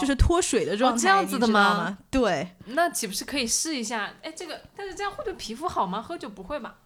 [0.00, 1.98] 就是脱水的状态，哦这样子的吗？
[2.10, 2.48] 对。
[2.66, 4.10] 那岂不是可以试一下？
[4.22, 6.00] 哎，这个，但是这样会对皮肤好吗？
[6.00, 6.76] 喝酒不会吧？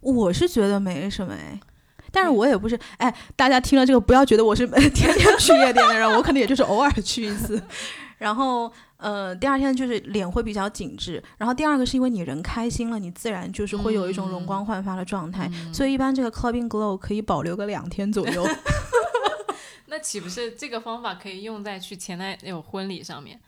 [0.00, 1.58] 我是觉得没什么哎，
[2.10, 7.62] 但是我也不是哎，大家听了这个不要觉得我是天天去夜店的人，我可能也就是偶尔去一次。
[8.18, 18.46] 然后呃，第二天就是脸会比较紧致，然后第二个是因为你人开心了，你自然就是会有一种容光焕发的状态，所以一般这个 clubbing glow 可以保留个两天左右。
[19.86, 23.38] 那岂不是这个方法可以用在去前男友婚礼上面？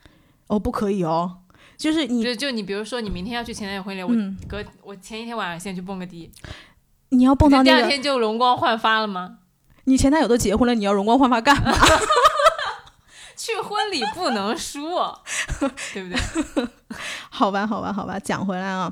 [0.47, 1.39] 哦，不可以哦，
[1.77, 6.31] 就是你就就你比如说你明天要去前男友婚礼，我嗯，隔我前一天晚上先去蹦个迪，
[7.09, 9.39] 你要蹦到第那个，二天就容光焕发了吗？
[9.85, 11.73] 你前男友都结婚了，你要容光焕发干嘛？
[13.37, 15.21] 去婚礼不能输， 哦
[15.93, 16.69] 对不对？
[17.31, 18.91] 好吧，好吧，好吧，讲回来啊，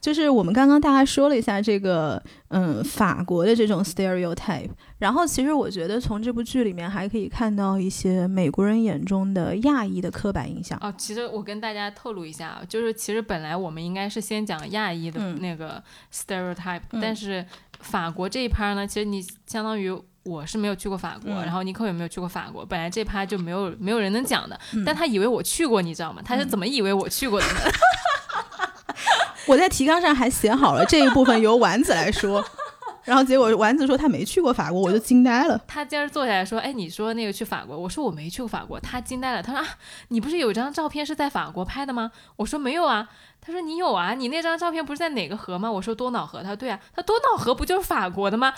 [0.00, 10.78] 就是我们刚刚大概说了一下这个，嗯，法国的这种 stereotype，然后其实我觉得从这部剧里面还可以看到一些美国人眼中的亚裔的刻板印象。
[10.80, 17.44] 哦，其实我跟大家透露一下啊，就是其实本来我们应该是先讲亚裔的嗯那个 stereotype，、嗯但是
[17.80, 20.00] 法国这一趴呢，其实你相当于。
[20.24, 26.22] 我是没有去过法国，嗯然后尼克也没有去过法国，本来这趴就没有没有人能讲的，嗯但他以为我去过，你知道吗？
[26.24, 27.60] 他是怎么以为我去过的呢？
[29.46, 32.44] 我在提纲上还写好了这一部分由丸子来说，
[33.02, 35.60] 然后结果丸子说他没去过法国，我就惊呆了。
[35.66, 39.66] 他今儿坐下来说：“哎，你说那个去法国？”我说：“我没去过法国。”他惊呆了，他说：“啊，
[40.08, 43.08] 你不是有一张照片是在法国拍的吗？”我说：“没有啊。”
[43.44, 44.14] 他说：“你有啊？
[44.14, 48.54] 你那张照片不是在哪个河吗？”我说：“多瑙河。”他说：“对啊。”他多瑙河不就是法国的吗？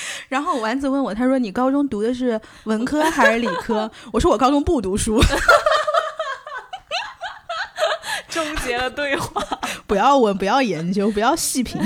[0.28, 3.90] 然后丸子问我，他说你高中读的是文科还是理科？
[4.12, 5.20] 我说我高中不读书，
[8.28, 9.42] 终结了对话，
[9.86, 11.80] 不要问，不要研究，不要细品。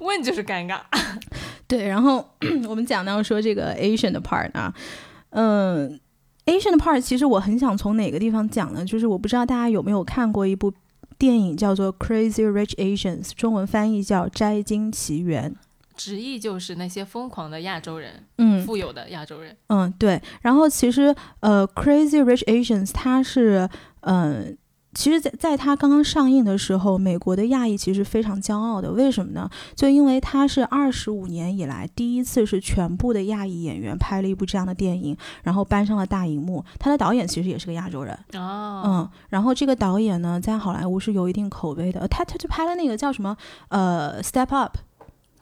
[0.00, 0.80] 问就是尴尬。
[1.66, 2.26] 对，然后
[2.68, 4.72] 我们讲到说这个 Asian 的 part 啊，
[5.30, 5.98] 嗯
[6.46, 8.84] ，Asian 的 part 其实我很想从哪个地方讲呢？
[8.84, 10.72] 就是我不知道大家有没有看过一部
[11.18, 15.52] 电影叫做《Crazy Rich Asians》，中文翻译叫《摘金奇缘》。
[15.98, 19.54] 直译就是那些疯狂的亚洲人，嗯富有的亚洲人。
[19.66, 20.22] 嗯，对。
[20.42, 23.68] 然后其实呃，《Crazy Rich Asians》它是
[24.02, 24.56] 嗯、
[24.94, 28.92] 其实在，在他刚刚上映的时候，美国的亚裔其实非常骄傲的。
[28.92, 29.50] 为什么呢？
[29.74, 36.64] 就因为它是二十五年以来第一次是全部的亚裔演员拍了一部这样的电影，然后搬上了大荧幕。
[36.78, 42.06] 他的导演其实也是个亚洲人哦，嗯，然后这个导演呢，在好莱坞是有一定口碑的。
[42.08, 43.36] 他他就拍了那个叫什么
[43.68, 44.78] 呃，Step Up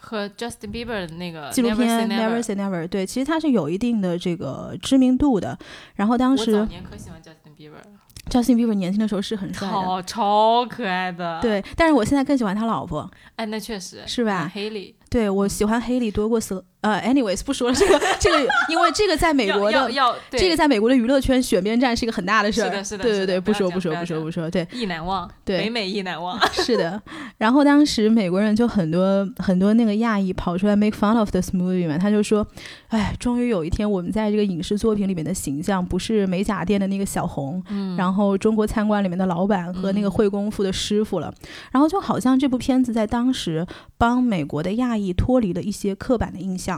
[0.08, 5.58] 和 Justin Bieber 的那个纪录片 Never Say Never，对，其实他是有一定的这个知名度的。
[5.96, 7.82] 然后当我早时年可喜欢 Justin Bieber 了
[8.30, 13.10] ，Justin Bieber 年轻的时候是很帅的，超超可爱的。，对，但是我现在更喜欢他老婆。
[13.34, 26.38] 哎，那确实是吧黑里对我喜欢黑里多过瑟呃，anyways 不说了，这个这个，因为这个在美国的要这个在美国的娱乐圈选边站是一个很大的事儿，是的是的对对对，不说不说不说不说，对意难忘，对美美意难忘。
[26.52, 27.02] 是的。
[27.38, 32.46] 然后当时美国人就很多很多那个亚裔跑出来 make fun of this movie 嘛，他就说，
[32.88, 41.34] 哎，终于有一天我们在这个影视作品里面的形象不是美甲店的那个小红，嗯，然后中国餐馆里面的老板和那个嗯会功夫的师傅了，
[41.72, 43.66] 然后就好像这部片子在当时
[43.98, 46.75] 帮美国的亚裔脱离了一些刻板的印象。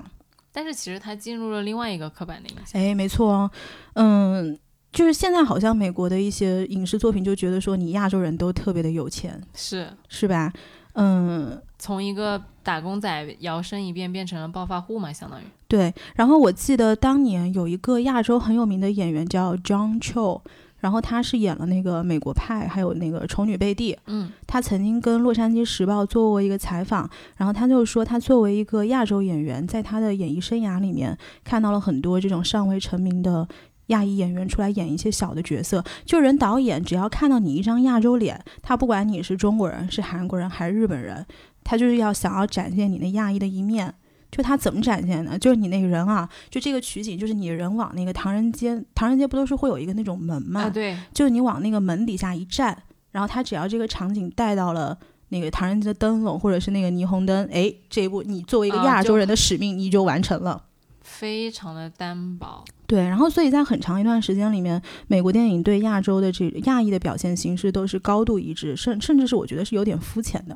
[0.52, 2.80] 但是其实他进入了另外一个刻板的印象。
[2.80, 3.50] 哎，没错哦，
[3.94, 4.58] 嗯，
[4.92, 10.52] 就是现在好像美国的一些影视作品就觉得说你亚洲人都特别的有钱，是是吧？
[10.94, 15.44] 嗯，从一个打工仔摇身一变变成了暴发户嘛，相当于。
[15.68, 15.94] 对。
[16.16, 20.42] 然后我记得当年有一个亚洲很有名的演员叫 John Cho。
[20.80, 23.92] 然后他是演了那个《美国派》，还有那个《丑女贝蒂》。
[24.06, 33.46] 嗯他曾经跟《洛杉矶时报》做过一个采访，然后他就说，他作为一个亚洲演员，在他的演艺生涯里面看到了很多这种尚未成名的
[33.88, 35.84] 亚裔演员出来演一些小的角色。
[36.04, 41.26] 就人导演只要看到你一张亚洲脸，他不管你是中国人、是韩国人还是日本人，
[41.64, 43.94] 他就是要想要展现你那亚裔的一面。
[44.30, 45.38] 就他怎么展现呢？
[45.38, 50.62] 就是你那个人啊，就这个取景，就是你人往那个唐人街，唐人街不都是会有一个那种门嘛？
[50.62, 52.76] 啊，对，就是你往那个门底下一站，
[53.10, 54.96] 然后他只要这个场景带到了
[55.30, 60.64] 那个唐人街的灯笼或者是那个霓虹灯，哎，这一步你作为一个亚洲人的使命，你就完成了。
[61.00, 62.62] 非常的单薄。
[62.86, 70.54] 对，然后所以在很长一段时间里面，美国电影对亚洲的这亚裔的表现形式都是高度一致，甚甚至是我觉得是有点肤浅的。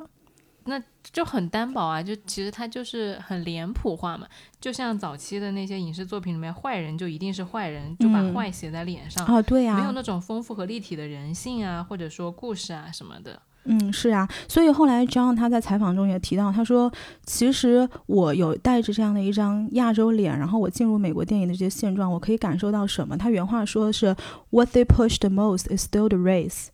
[1.13, 4.27] 就很单薄啊，就其实它就是很脸谱化嘛，
[4.59, 13.39] 就像早期的那些影视作品里面，坏人就一定是坏人，就把嗯坏写在脸上，啊，对呀、没有那种丰富和立体的人性啊，或者说故事啊什么的。
[13.65, 16.91] 嗯，是啊，所以后来 John 他在采访中也提到，他说，
[17.25, 23.15] 其实我有带着这样的一张亚洲脸，然后我进入美国电影的这些现状，我可以感受到什么？
[23.15, 24.13] 他原话说的是
[24.49, 26.67] ，What they push the most is still the race，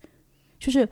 [0.58, 0.88] 就是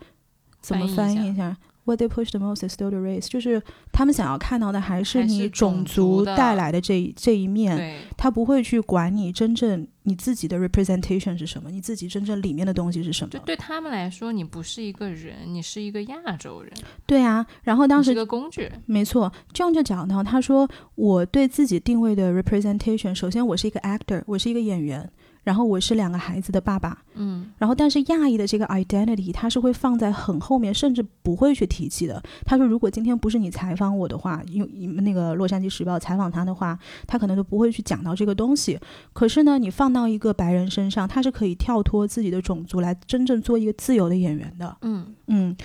[0.61, 1.57] 怎么翻译一下
[1.89, 3.59] ？What they push the most is still the race，就是
[3.91, 13.39] 他们想要看到的还是你种种族带来的这一这一面，他不会去管你真正你自己的 representation 是什么，你自己真正里面的东西是什么就。
[13.39, 16.71] 对他们来说，你不是一个人，你是一个亚洲人，
[17.07, 18.71] 对啊，然后当时是个工具。
[18.85, 25.09] 没错，John 就讲到，他说我对自己定位的 representation，首先我是一个 actor，我是一个演员，
[25.43, 32.21] 然后我是两个孩子的爸爸，嗯，然后但是亚裔的这个 identity，他是会放在很后面，甚至不会去提起的。
[32.45, 38.79] 他说，如果今天不是你采访我的话，因为你们那个《洛杉矶时报》采访他的话，他可能都不会去讲到这个东西。
[39.13, 44.77] 可是呢，你放到一个白人身上，他是可以跳脱自己的种族来真正做一个自由的演员的。
[44.81, 45.55] 嗯，嗯，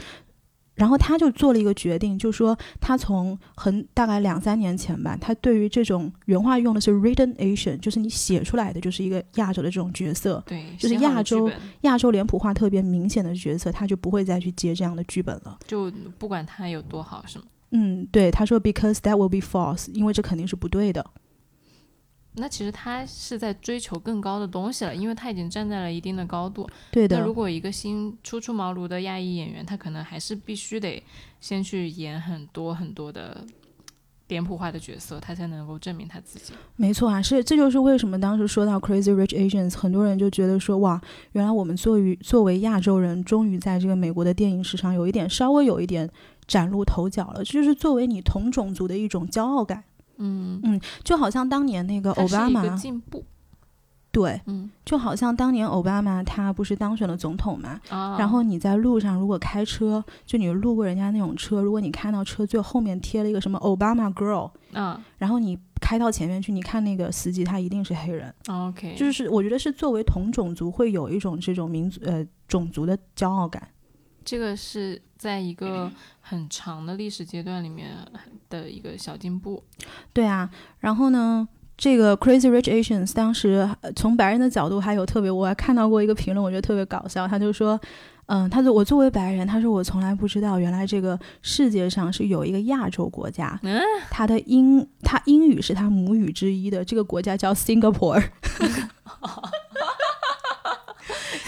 [0.74, 11.50] 然后他就做了一个决定，就说他从很大概两三年前吧，他对于这种原话用的是 written Asian，就是你写出来的就是一个亚洲的这种角色，对，就是亚洲
[11.82, 15.58] 亚洲脸谱化特别明显的角色，他就不会再去接这样的剧本了。
[15.66, 17.44] 就不管他有多好，是吗？
[17.70, 21.04] 嗯，对，他说 because that will be false，因为这肯定是不对的。
[22.36, 26.68] 那其实他是在追求更高的东西了，因为他已经站在了一定的高度。
[26.90, 31.00] 对的那如，果一个新初出茅庐的亚裔演员，他可能还是必须得
[31.40, 33.46] 先去演很多很多的
[34.26, 36.52] 脸谱化的角色，他才能够证明他自己。
[36.74, 41.00] 没错啊，是这就是为什么当时说到 Crazy Rich Asians，很多人就觉得说哇，
[41.32, 46.10] 原来我们作为作为亚洲人，终于在这个美国的电影史上有一点稍微有一点
[46.48, 49.84] 崭露头角了，这就是作为你同种族的一种骄傲感。
[50.18, 53.24] 嗯嗯，就好像当年那个奥巴马，进步。
[54.12, 73.66] 对，嗯就好像当年奥巴马他不是当选了总统嘛，啊，然后你在路上如果开车，就你路过人家那种车，如果你看到车最后面贴了一个什么奥巴马 Girl，啊然后你开到前面去，你看那个司机他一定是黑人，，OK，就是我觉得是作为同种族会有一种这种民族呃种族的骄傲感。
[74.24, 77.90] 这个是在一个很长的历史阶段里面
[78.48, 79.62] 的一个小进步。
[80.12, 80.48] 对啊，
[80.80, 87.28] 然后呢，这个 Crazy Rich Asians 当时呃从白人的角度还有特别，我还看到过一个评论，我觉得特别搞笑。
[87.28, 87.78] 他就说，
[88.26, 98.22] 嗯，他说我作为白人，他说我从来不知道原来这个世界上是有一个亚洲国家，嗯，他的英他英语是他母语之一的，这个国家叫 Singapore。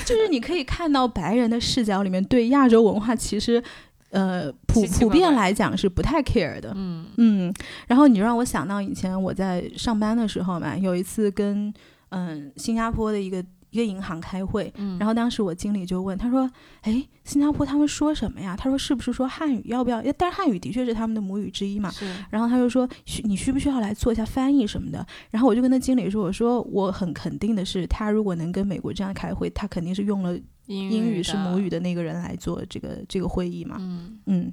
[0.06, 3.62] 就是你可以看到白人的视角里面对亚洲文化其实。
[4.10, 7.54] 呃，普普遍来讲是不太 care 的，嗯嗯。
[7.88, 11.74] 然后你让我想到以前我在上班的时候嘛，有一次跟
[12.10, 16.50] 嗯新加坡的一个一个银行开会，嗯，然后当时我经理就问他说
[16.82, 19.62] ：“哎，新加坡他们说什么呀？”他说：“是不是说汉语？
[19.66, 20.02] 要不要？
[20.18, 21.92] 但是汉语的确是他们的母语之一嘛。”。
[22.30, 33.76] 然后他就说：“需你需不需要来做一下翻译什么的？”然后我就跟他经理说：“我说我很肯定的是，他如果能跟美国这样开会，他肯定是用了。”英语是母语的那个人来做这个这个会议嘛？
[33.78, 34.52] 嗯嗯，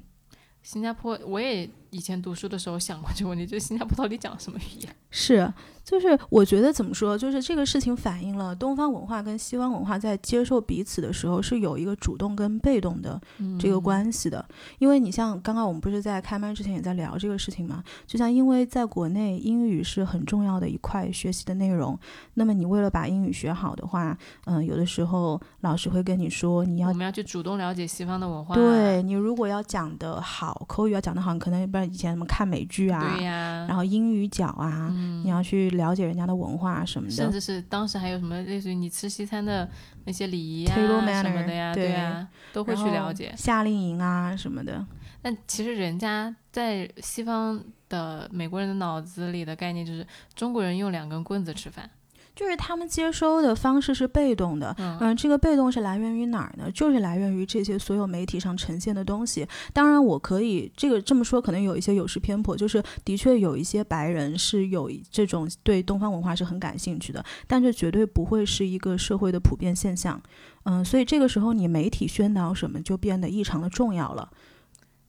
[0.61, 1.67] 新加坡我也。
[1.93, 4.95] 以前读书的时候想过这个问题，就是新加坡到底讲什么语言？
[5.11, 13.21] 是，就是我觉得怎么说，就是这个事情反映了东方文化跟西方文化在接受彼此的时候是有一个主动跟被动的
[13.59, 14.43] 这个关系的。
[14.79, 17.83] 因为你像刚刚我们不是在开麦之前也在聊这个事情嘛？
[18.07, 21.97] 就像因为在国内英语是很重要的一块学习的内容，
[22.33, 28.55] 那么你为了把英语学好的话，嗯，有的时候老师会跟你说你要我们要去主动了解西方的文化。
[28.55, 31.93] 对你如果要讲得好，口语要讲得好，可能不然。
[31.93, 34.89] 以前什么看美剧啊，对呀，然后英语角啊，
[35.23, 39.69] 你要去了解人家的文化什么的，甚至是当时还有什么类似于你吃西餐的
[40.05, 44.86] 那些礼仪啊什么的呀，对呀，都会去了解夏令营啊什么的。
[45.21, 50.05] 但其实人家在西方的美国人的脑子里的概念就是
[50.36, 51.89] 中国人用两根棍子吃饭。
[52.36, 56.69] 就是他们接收的方式是被动的，嗯，这个被动是来源于哪儿呢？
[56.71, 59.47] 就是来源于这些所有媒体上呈现的东西。
[59.71, 70.21] 当然，我可以这个这么说，可能有一些有失偏颇，就是的确有一些白人是有这种对东方文化是很感兴趣的，但这绝对不会是一个社会的普遍现象。
[70.63, 74.29] 嗯，所以这个时候你媒体宣导什么就变得异常的重要了。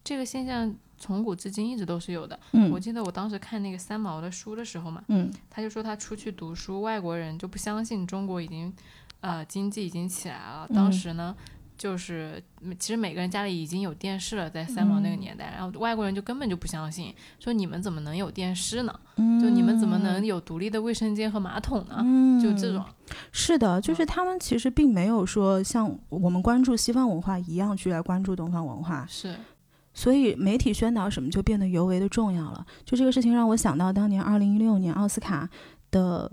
[0.05, 0.73] 这个现象。
[0.97, 2.39] 从古至今一直都是有的。
[2.53, 8.73] 嗯，我记得我当时看那个三毛的书的时候嘛，嗯，他就说他出去读书，外国人就不相信中国已经，
[9.21, 10.69] 呃，经济已经起来了。
[10.73, 11.35] 当时呢，
[11.77, 12.43] 就是
[12.79, 19.01] 其实每个人家里已经有电视了，在三毛那个年代，然后外国人就根本就不相信，说你们怎么能有电视呢？
[19.17, 22.41] 就你们怎么能有独立的卫生间和马桶呢？
[22.41, 22.83] 就这种。
[23.33, 29.05] 是的，就是他们其实并没有说像我们关注西方文化一样去来关注东方文化。
[29.11, 29.35] 是。
[29.95, 32.67] 所以媒体宣导什么就变得尤为的重要了。
[32.85, 35.49] 就这个事情让我想到当年二零一六年奥斯卡
[35.93, 36.31] 的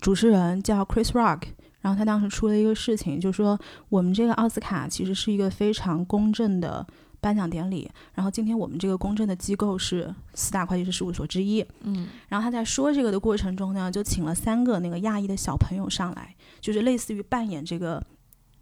[0.00, 1.44] 主持人叫 Chris Rock，
[1.80, 6.86] 然后他当时出了一个事情，就说我们这个奥斯卡其实是一个非常公正的
[7.18, 7.90] 颁奖典礼。
[8.12, 11.64] 然后今天我们这个公正的机构是四大会计师事务所之一。
[11.80, 18.04] 嗯，然后他在说这个的过程中呢，就请了三个那个亚裔的小朋友上来，就是类似于扮演这个。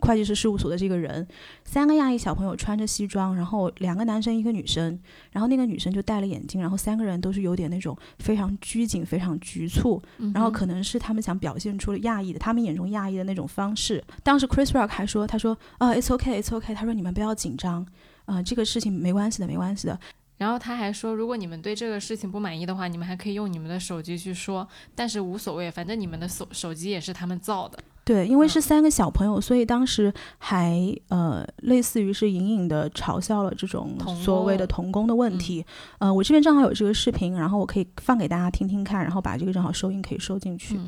[0.00, 1.26] 会计师事务所的这个人，
[1.64, 4.98] 三个亚裔小朋友穿着西装，然后两个男生一个女生，
[5.32, 10.02] 然后那个女生就戴了眼镜，然后三个人都是有点那种非常拘谨、非常局促，
[10.34, 14.02] 然后可能是他们想表现出了亚裔的，他们眼中亚裔的那种方式。
[14.22, 17.86] 当时 Chris Rock 还说：“他说啊，It's OK, It's OK。”他说：“你们不要紧张，
[18.26, 19.98] 啊，这个事情没关系的，没关系的。”
[20.36, 35.66] 然后他还说：“如果你们对这个事情不满意的话，你们还可以用你们的手机去说，但是无所谓，反正你们的手手机也是他们造的。”对，因为是三个小朋友，所以当时还呃，类似于是隐隐的嘲笑了这种所谓的童工的问题。
[35.98, 40.78] 呃，我这边正好有这个视频，然后我可以放给大家听听看，然后把这个正好收音可以收进去。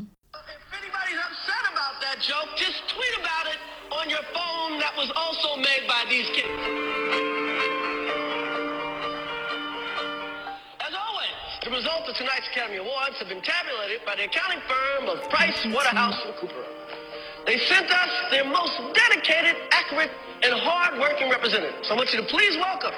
[17.49, 20.11] They sent us their most dedicated, accurate,
[20.42, 21.88] and hard-working representatives.
[21.88, 22.92] So I want you to please welcome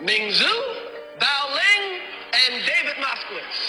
[0.00, 0.48] Ming Zhu,
[1.20, 2.00] Bao Ling,
[2.32, 3.60] and David Moskowitz.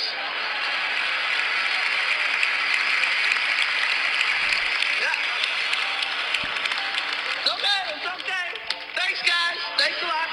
[7.44, 8.48] It's okay, it's okay.
[8.96, 9.60] Thanks, guys.
[9.84, 10.30] Thanks a lot.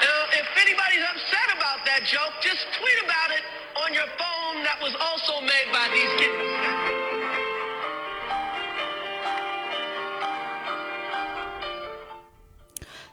[0.00, 3.44] Uh, if anybody's upset about that joke, just tweet about it
[3.76, 6.81] on your phone that was also made by these kids.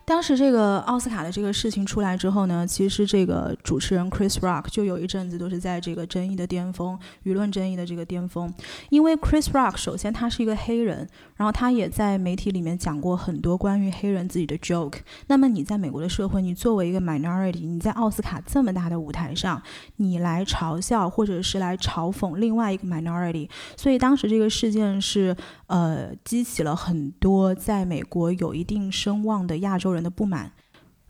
[0.10, 8.51] 当时这个奥斯卡的这个事情出来之后呢，其实这个主持人 Chris Rock 就有一阵子都是在这个争议的巅峰，舆论争议的这个巅峰。
[8.89, 14.95] 因为 Chris Rock 首先他是一个黑人，然后他也在媒体里面讲过很多关于黑人自己的 joke。
[15.28, 19.62] 那么你在美国的社会，你作为一个 minority，你在奥斯卡这么大的舞台上，
[19.97, 23.47] 你来嘲笑或者是来嘲讽另外一个 minority，
[23.78, 25.38] 所以当时这个事件是
[25.68, 29.99] 呃激起了很多在美国有一定声望的亚洲人。
[30.02, 30.52] 的不满，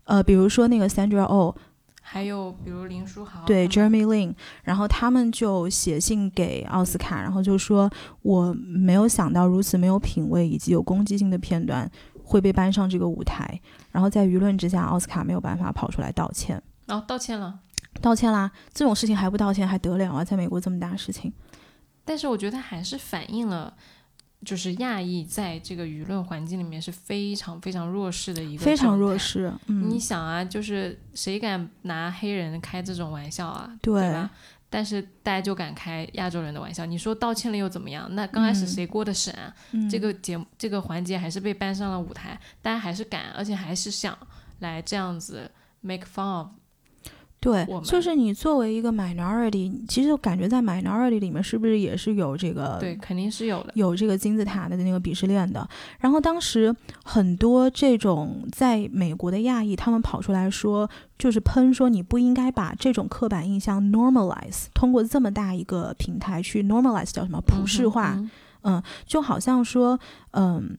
[0.06, 1.56] 呃，比如说那个 Sandra Oh，
[2.02, 4.34] 还有比如林书豪，对 Jeremy Lin，
[4.64, 7.90] 然后他们就写信给奥斯卡，然后就说
[8.22, 11.90] 我没有想到如此没有品味以及有攻击性的片段
[12.24, 13.60] 会被搬上这个舞台，
[13.92, 17.60] 然后在舆论之下，奥斯卡没有办法跑出来道歉，哦，道歉了，
[18.02, 21.32] 道歉啦，这种事情还不道歉还得了啊，在美国这么大事情，
[22.04, 23.76] 但是我觉得还是反映了。
[24.46, 29.52] 就是亚裔在这个舆论环境里面是非常非常弱势的一个，非常弱势。
[29.68, 33.70] 你想啊，就是谁敢拿黑人开这种玩笑啊？
[33.82, 34.30] 对吧？
[34.70, 36.86] 但是大家就敢开亚洲人的玩笑。
[36.86, 38.08] 你说道歉了又怎么样？
[38.16, 39.54] 那刚开始谁过的审啊？
[39.90, 44.18] 这个节目这个环节还是被搬上了舞台，大家还是敢，而且还是想
[44.60, 46.48] 来这样子 make fun of。
[47.42, 52.78] 对，就是你作为一个 minority，其实感觉在 minority 里面是不是也是有这个？
[52.82, 55.66] 对，肯定是有的，有这个金字塔的那个鄙视链的。
[56.00, 68.22] 然后当时很多这种在美国的亚裔，他们跑出来说，就是喷说你不应该把这种刻板印象 normalize，通过这么大一个平台去 normalize 叫什么普世化？
[68.64, 69.98] 嗯，就好像说，
[70.32, 70.78] 嗯。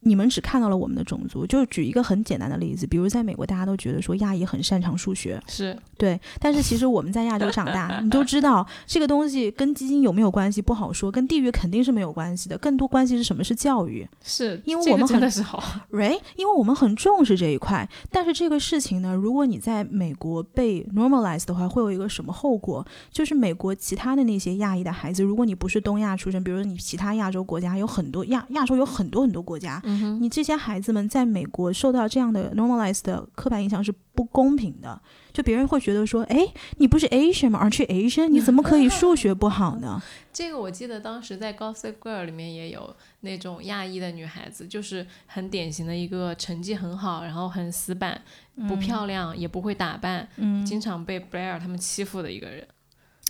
[0.00, 13.42] 你们只看到了我们的种族，就举一个很简单的例子，比如在美国，大家都觉得说亚裔很擅长数学，是对，但是其实我们在亚洲长大，你都知道这个东西跟基因有没有关系不好说，跟地域肯定是没有关系的，更多关系是什么？
[13.42, 16.20] 是教育，是因为我们很的是好， right？
[16.36, 22.86] 因为我们很重视这一块，但是这个事情呢，如果你在美国被 normalize 的话，会有一个什么后果？
[23.10, 29.82] 就是美国其他的那些亚裔的孩子，如果你不是东亚出身，比如说你其他亚洲国家有很多亚亚洲有很多很多国家。
[30.20, 35.00] 你这些孩子们在美国受到这样的 normalized 的刻板印象是不公平的，
[35.32, 36.46] 就别人会觉得说，哎，
[36.78, 37.58] 你不是 Asian 吗？
[37.60, 40.02] 而去 Asian，你怎么可以 数学不好呢？
[40.32, 48.20] 这个我记得当时在 Gossip Girl 里面也有那种亚裔的女孩子，就是很典型的一个成绩很好，然后很死板，
[48.68, 52.66] 不漂亮，也不会打扮，嗯，经常被 Blair 他们欺负的一个人。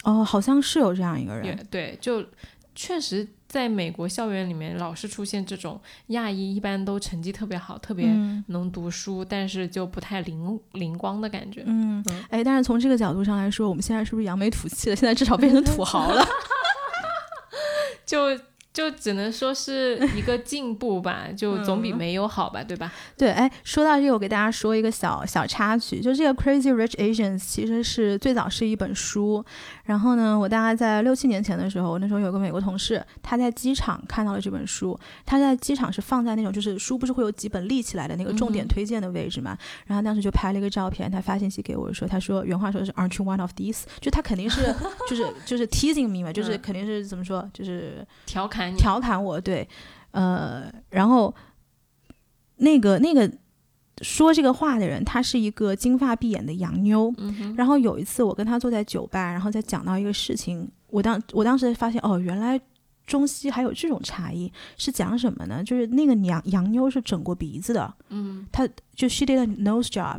[0.04, 2.24] 哦，好像是有这样一个人，对，就
[2.78, 3.26] 确实。
[3.48, 8.06] 在美国校园里面，老是出现这种亚裔，一般都成绩特别好，特别
[8.48, 11.62] 能读书，但是就不太灵灵光的感觉。
[11.64, 14.94] 嗯，哎，但是从这个角度上来说，我们现在是不是扬眉吐气了？
[14.94, 16.22] 现在至少变成土豪了，
[18.04, 18.38] 就。
[18.78, 22.92] 就只能说是一个进步吧，就总比没有好吧，对吧？
[23.16, 29.44] 对，哎，说到这个，我给大家说一个小小插曲，就这个 Crazy Rich Asians 其实是最早是一本书，
[29.86, 43.82] 然后呢，我大概在六七年前的时候，那时候有个美国同事，他在机场看到了这本书，他在机场是放在那种就是书不是会有几本立起来的那个重点推荐的位置嘛，然后当时就拍了一个照片，他发信息给我说，他说原话说的是 Aren't you one of these？
[44.00, 44.72] 就他肯定是
[45.10, 48.67] 就是就是 teasing me 嘛，就是肯定是怎么说，就是调侃。
[48.76, 49.68] 调侃我对，
[50.10, 51.34] 呃，然后
[52.56, 53.30] 那个那个
[54.02, 57.12] 说这个话的人，他是一个金发碧眼的洋妞。
[57.56, 62.60] 然后有一次我跟他坐在酒吧，然后再讲到一个事情，我当我当时发现哦，原来
[63.06, 64.52] 中西还有这种差异。
[64.76, 65.64] 是讲什么呢？
[65.64, 70.18] 就是那个洋洋妞是整过鼻子的，嗯，她就 she did a nose job。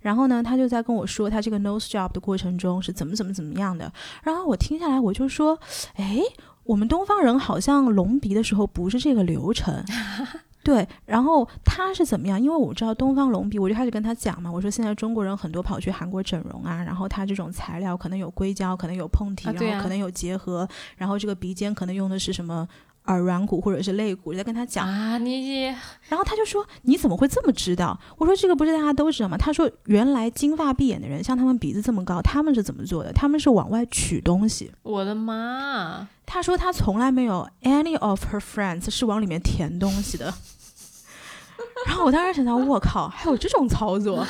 [0.00, 3.90] 然后呢，她就在跟我说她这个 nose job 的过程中是怎么怎么怎么样的。
[4.22, 5.58] 然后我听下来，我就说，
[5.94, 6.20] 哎。
[6.64, 9.84] 我们东方人好像隆鼻的时候不是这个流程，
[10.64, 10.86] 对。
[11.04, 12.40] 然后他是怎么样？
[12.40, 14.50] 因为我知道东方隆鼻，我就开始跟他讲嘛。
[14.50, 22.66] 我说现在中国人很多跑去韩国整容啊，然后他这种材料可能有硅胶，可能有碰体，然后可能有结合，然后这个鼻尖可能用的是什么？
[23.06, 25.64] 耳软骨或者是肋骨，就在跟他讲啊，你，
[26.08, 27.98] 然后他就说你怎么会这么知道？
[28.16, 29.36] 我说这个不是大家都知道吗？
[29.36, 33.12] 他说原来金发碧眼的人，像他们鼻子这么高，他们是怎么做的？
[33.12, 34.70] 他们是往外取东西。
[34.82, 36.08] 我的妈！
[36.26, 40.32] 他说他从来没有 any of her friends 是往里面填东西的。
[41.86, 44.26] 然后我当时想到，我靠，还有这种操作？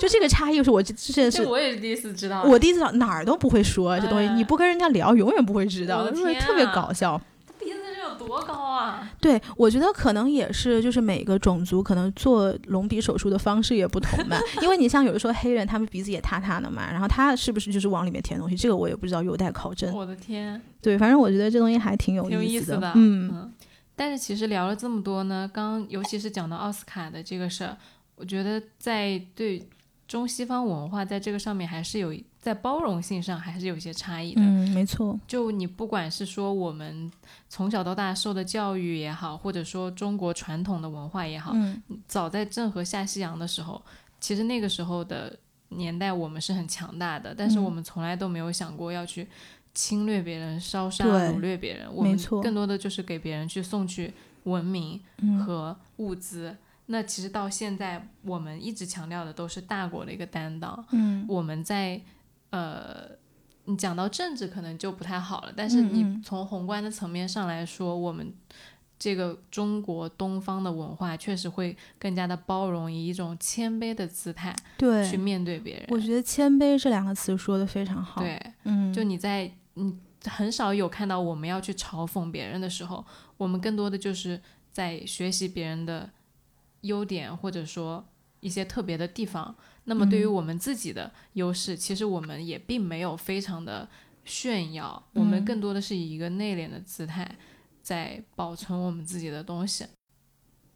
[0.00, 2.44] 就这个差异是我之前是，我也是第一次知道。
[2.44, 7.20] 我第一次知道哪儿都不会说这东西，你不跟人家聊，永远不会知道，因为特别搞笑。
[8.14, 9.10] 多高啊！
[9.20, 14.38] 对，我觉得可能也是，就是每个种族可能做隆鼻手术的方式也不同吧。
[14.62, 18.56] 因为你像有的时候黑人，他们鼻子也塌塌的嘛，然后他是不是就是往里面填东西？
[18.56, 19.92] 这个我也不知道，有待考证。
[19.94, 20.60] 我的天！
[20.80, 22.92] 对，反正我觉得这东西还挺有意思的。
[22.94, 23.52] 嗯，
[23.96, 27.76] 但是其实聊了这么多呢，刚尤其是讲到奥斯卡的这个事儿，
[28.16, 29.68] 我觉得在对
[30.06, 34.42] 中西方文化在这个上面还是有在包容性上还是有些差异的。
[34.42, 35.18] 嗯，没错。
[35.26, 37.10] 就你不管是说我们
[37.48, 43.80] 从小到大受的教育也好，或者说中国传统的文化也好，嗯早在郑和下西洋的时候，
[44.20, 45.34] 其实那个时候的
[45.70, 49.26] 年代我们是很强大的，但是嗯我们从来都没有想过要去
[49.72, 56.54] 侵略别人、烧杀掳掠别人，我们没错更多的就是给别人去送去文明嗯和物资。
[56.86, 60.84] 那其实到现在，我们一直强调的都是大国的一个担当。
[60.90, 61.98] 嗯我们在
[62.54, 63.10] 呃，
[63.64, 68.32] 你讲到政治可能就不太好了，但是你从宏观的层面上来说，我们
[68.96, 75.84] 这个中国东方的文化确实会更加的包容，以一种谦卑的姿态对去，面对别人。
[75.88, 83.04] 我觉得谦卑这两个词说的非常好。，对，嗯，就你在你很少有看到我们要去嘲讽别人的时候，
[83.36, 84.40] 我们更多的就是
[84.70, 86.08] 在学习别人的
[86.82, 88.06] 优点，或者说
[88.38, 89.56] 一些特别的地方。
[89.84, 90.32] 那么对于嗯。
[90.32, 93.88] 我们自己的优势，其实我们也并没有非常的
[94.24, 95.44] 炫耀，我们嗯。
[95.44, 97.28] 更多的是以一个内敛的姿态
[97.82, 99.86] 在保存我们自己的东西。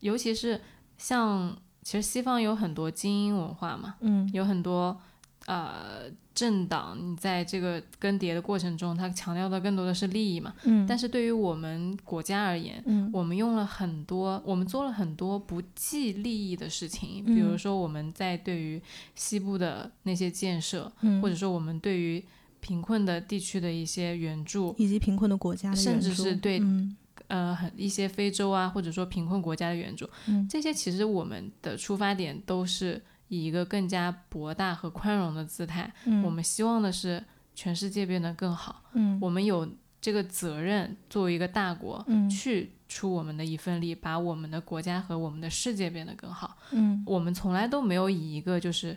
[0.01, 0.61] 尤其是
[0.97, 4.29] 像其实西方有很多精英文化嘛，嗯。
[4.33, 5.01] 有很多
[5.49, 10.55] 呃政党，你在这个更迭的过程中，它强调的更多的是利益嘛。
[10.65, 13.11] 嗯，但是对于我们国家而言，嗯。
[13.13, 18.81] 我们用了很多，我们做了很多不计利益的事情，比如嗯说我们在对于
[19.15, 21.21] 西部的那些建设，嗯。
[21.23, 22.23] 或者说我们对于
[22.61, 26.95] 贫困的地区的一些援助，以及贫困的国家的甚至是对嗯。
[27.29, 30.47] 呃，很一些非洲啊，或者说贫困国家的援助，嗯。
[30.49, 35.93] 这些其实我们的出发点都是以一个更加博大和宽容的姿态。
[36.05, 37.23] 嗯，我们希望的是
[37.55, 39.69] 全世界变得更好，嗯我们有
[40.01, 46.57] 这个责任作为一个大国，嗯去出我们的一份力，把我们的国家和我们的世界变得更好。
[46.71, 48.97] 嗯，我们从来都没有以一个就是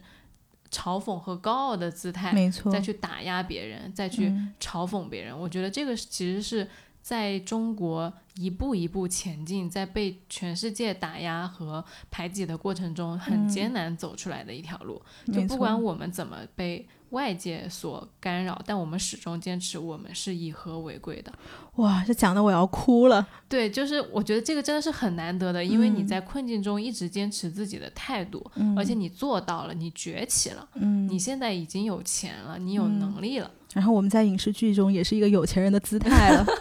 [0.70, 5.38] 嘲讽和高傲的姿态没错，再去打压别人，再去嗯嘲讽别人。
[5.38, 6.66] 我觉得这个其实是
[7.02, 15.02] 在中国一步一步前进，在被全世界打压和排挤的过程中，很嗯艰难走出来的一条路。
[15.34, 21.34] 就不管我们怎么被外界所干扰，但我们始终坚持我们是以和为贵的。
[21.76, 23.28] 哇，这讲的我要哭了。
[23.50, 33.52] 对，就是我觉得这个真的是很难得的，因为你嗯在困境中一直坚持自己的态度，嗯而且你做到了，你崛起了，嗯，你现在已经有钱了，你有嗯能力了。
[33.74, 36.46] 然后我们在影视剧中也是一个有钱人的姿态了。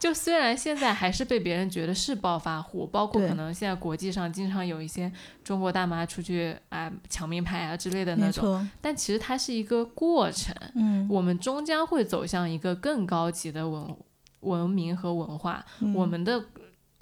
[0.00, 5.12] 就虽然现在还是被别人觉得是暴发户，包括可能现在国际上经常有一些
[5.44, 13.94] 中国大妈出去啊、抢名牌啊之类的那种，但其实它是一个过程，嗯，我们终将会走向一个更高级的文
[14.40, 16.42] 文明和文化，嗯我们的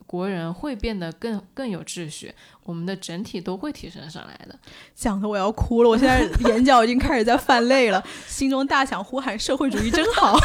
[0.05, 2.34] 国人会变得更更有秩序，
[2.64, 4.59] 我们的整体都会提升上来的。
[4.96, 10.36] 讲的我要哭了，我现在眼角已经开始在泛泪了，心中大响呼喊：社会主义真好！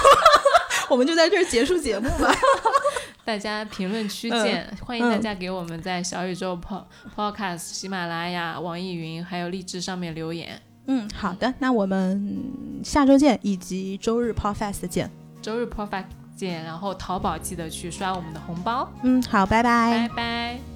[0.89, 2.33] 我们就在这儿结束节目吧。
[3.25, 6.83] 大家评论区嗯见，欢迎大家给我们在小宇宙、Pod
[7.15, 10.61] Podcast、喜马拉雅、网易云还有荔枝上面留言。
[10.87, 15.09] 嗯，好的，那我们下周见，以及周日 Podcast 见。
[15.41, 16.03] 周日 Podcast
[16.35, 20.72] 见，然后淘宝记得去刷我们的红包，嗯，好，拜拜拜拜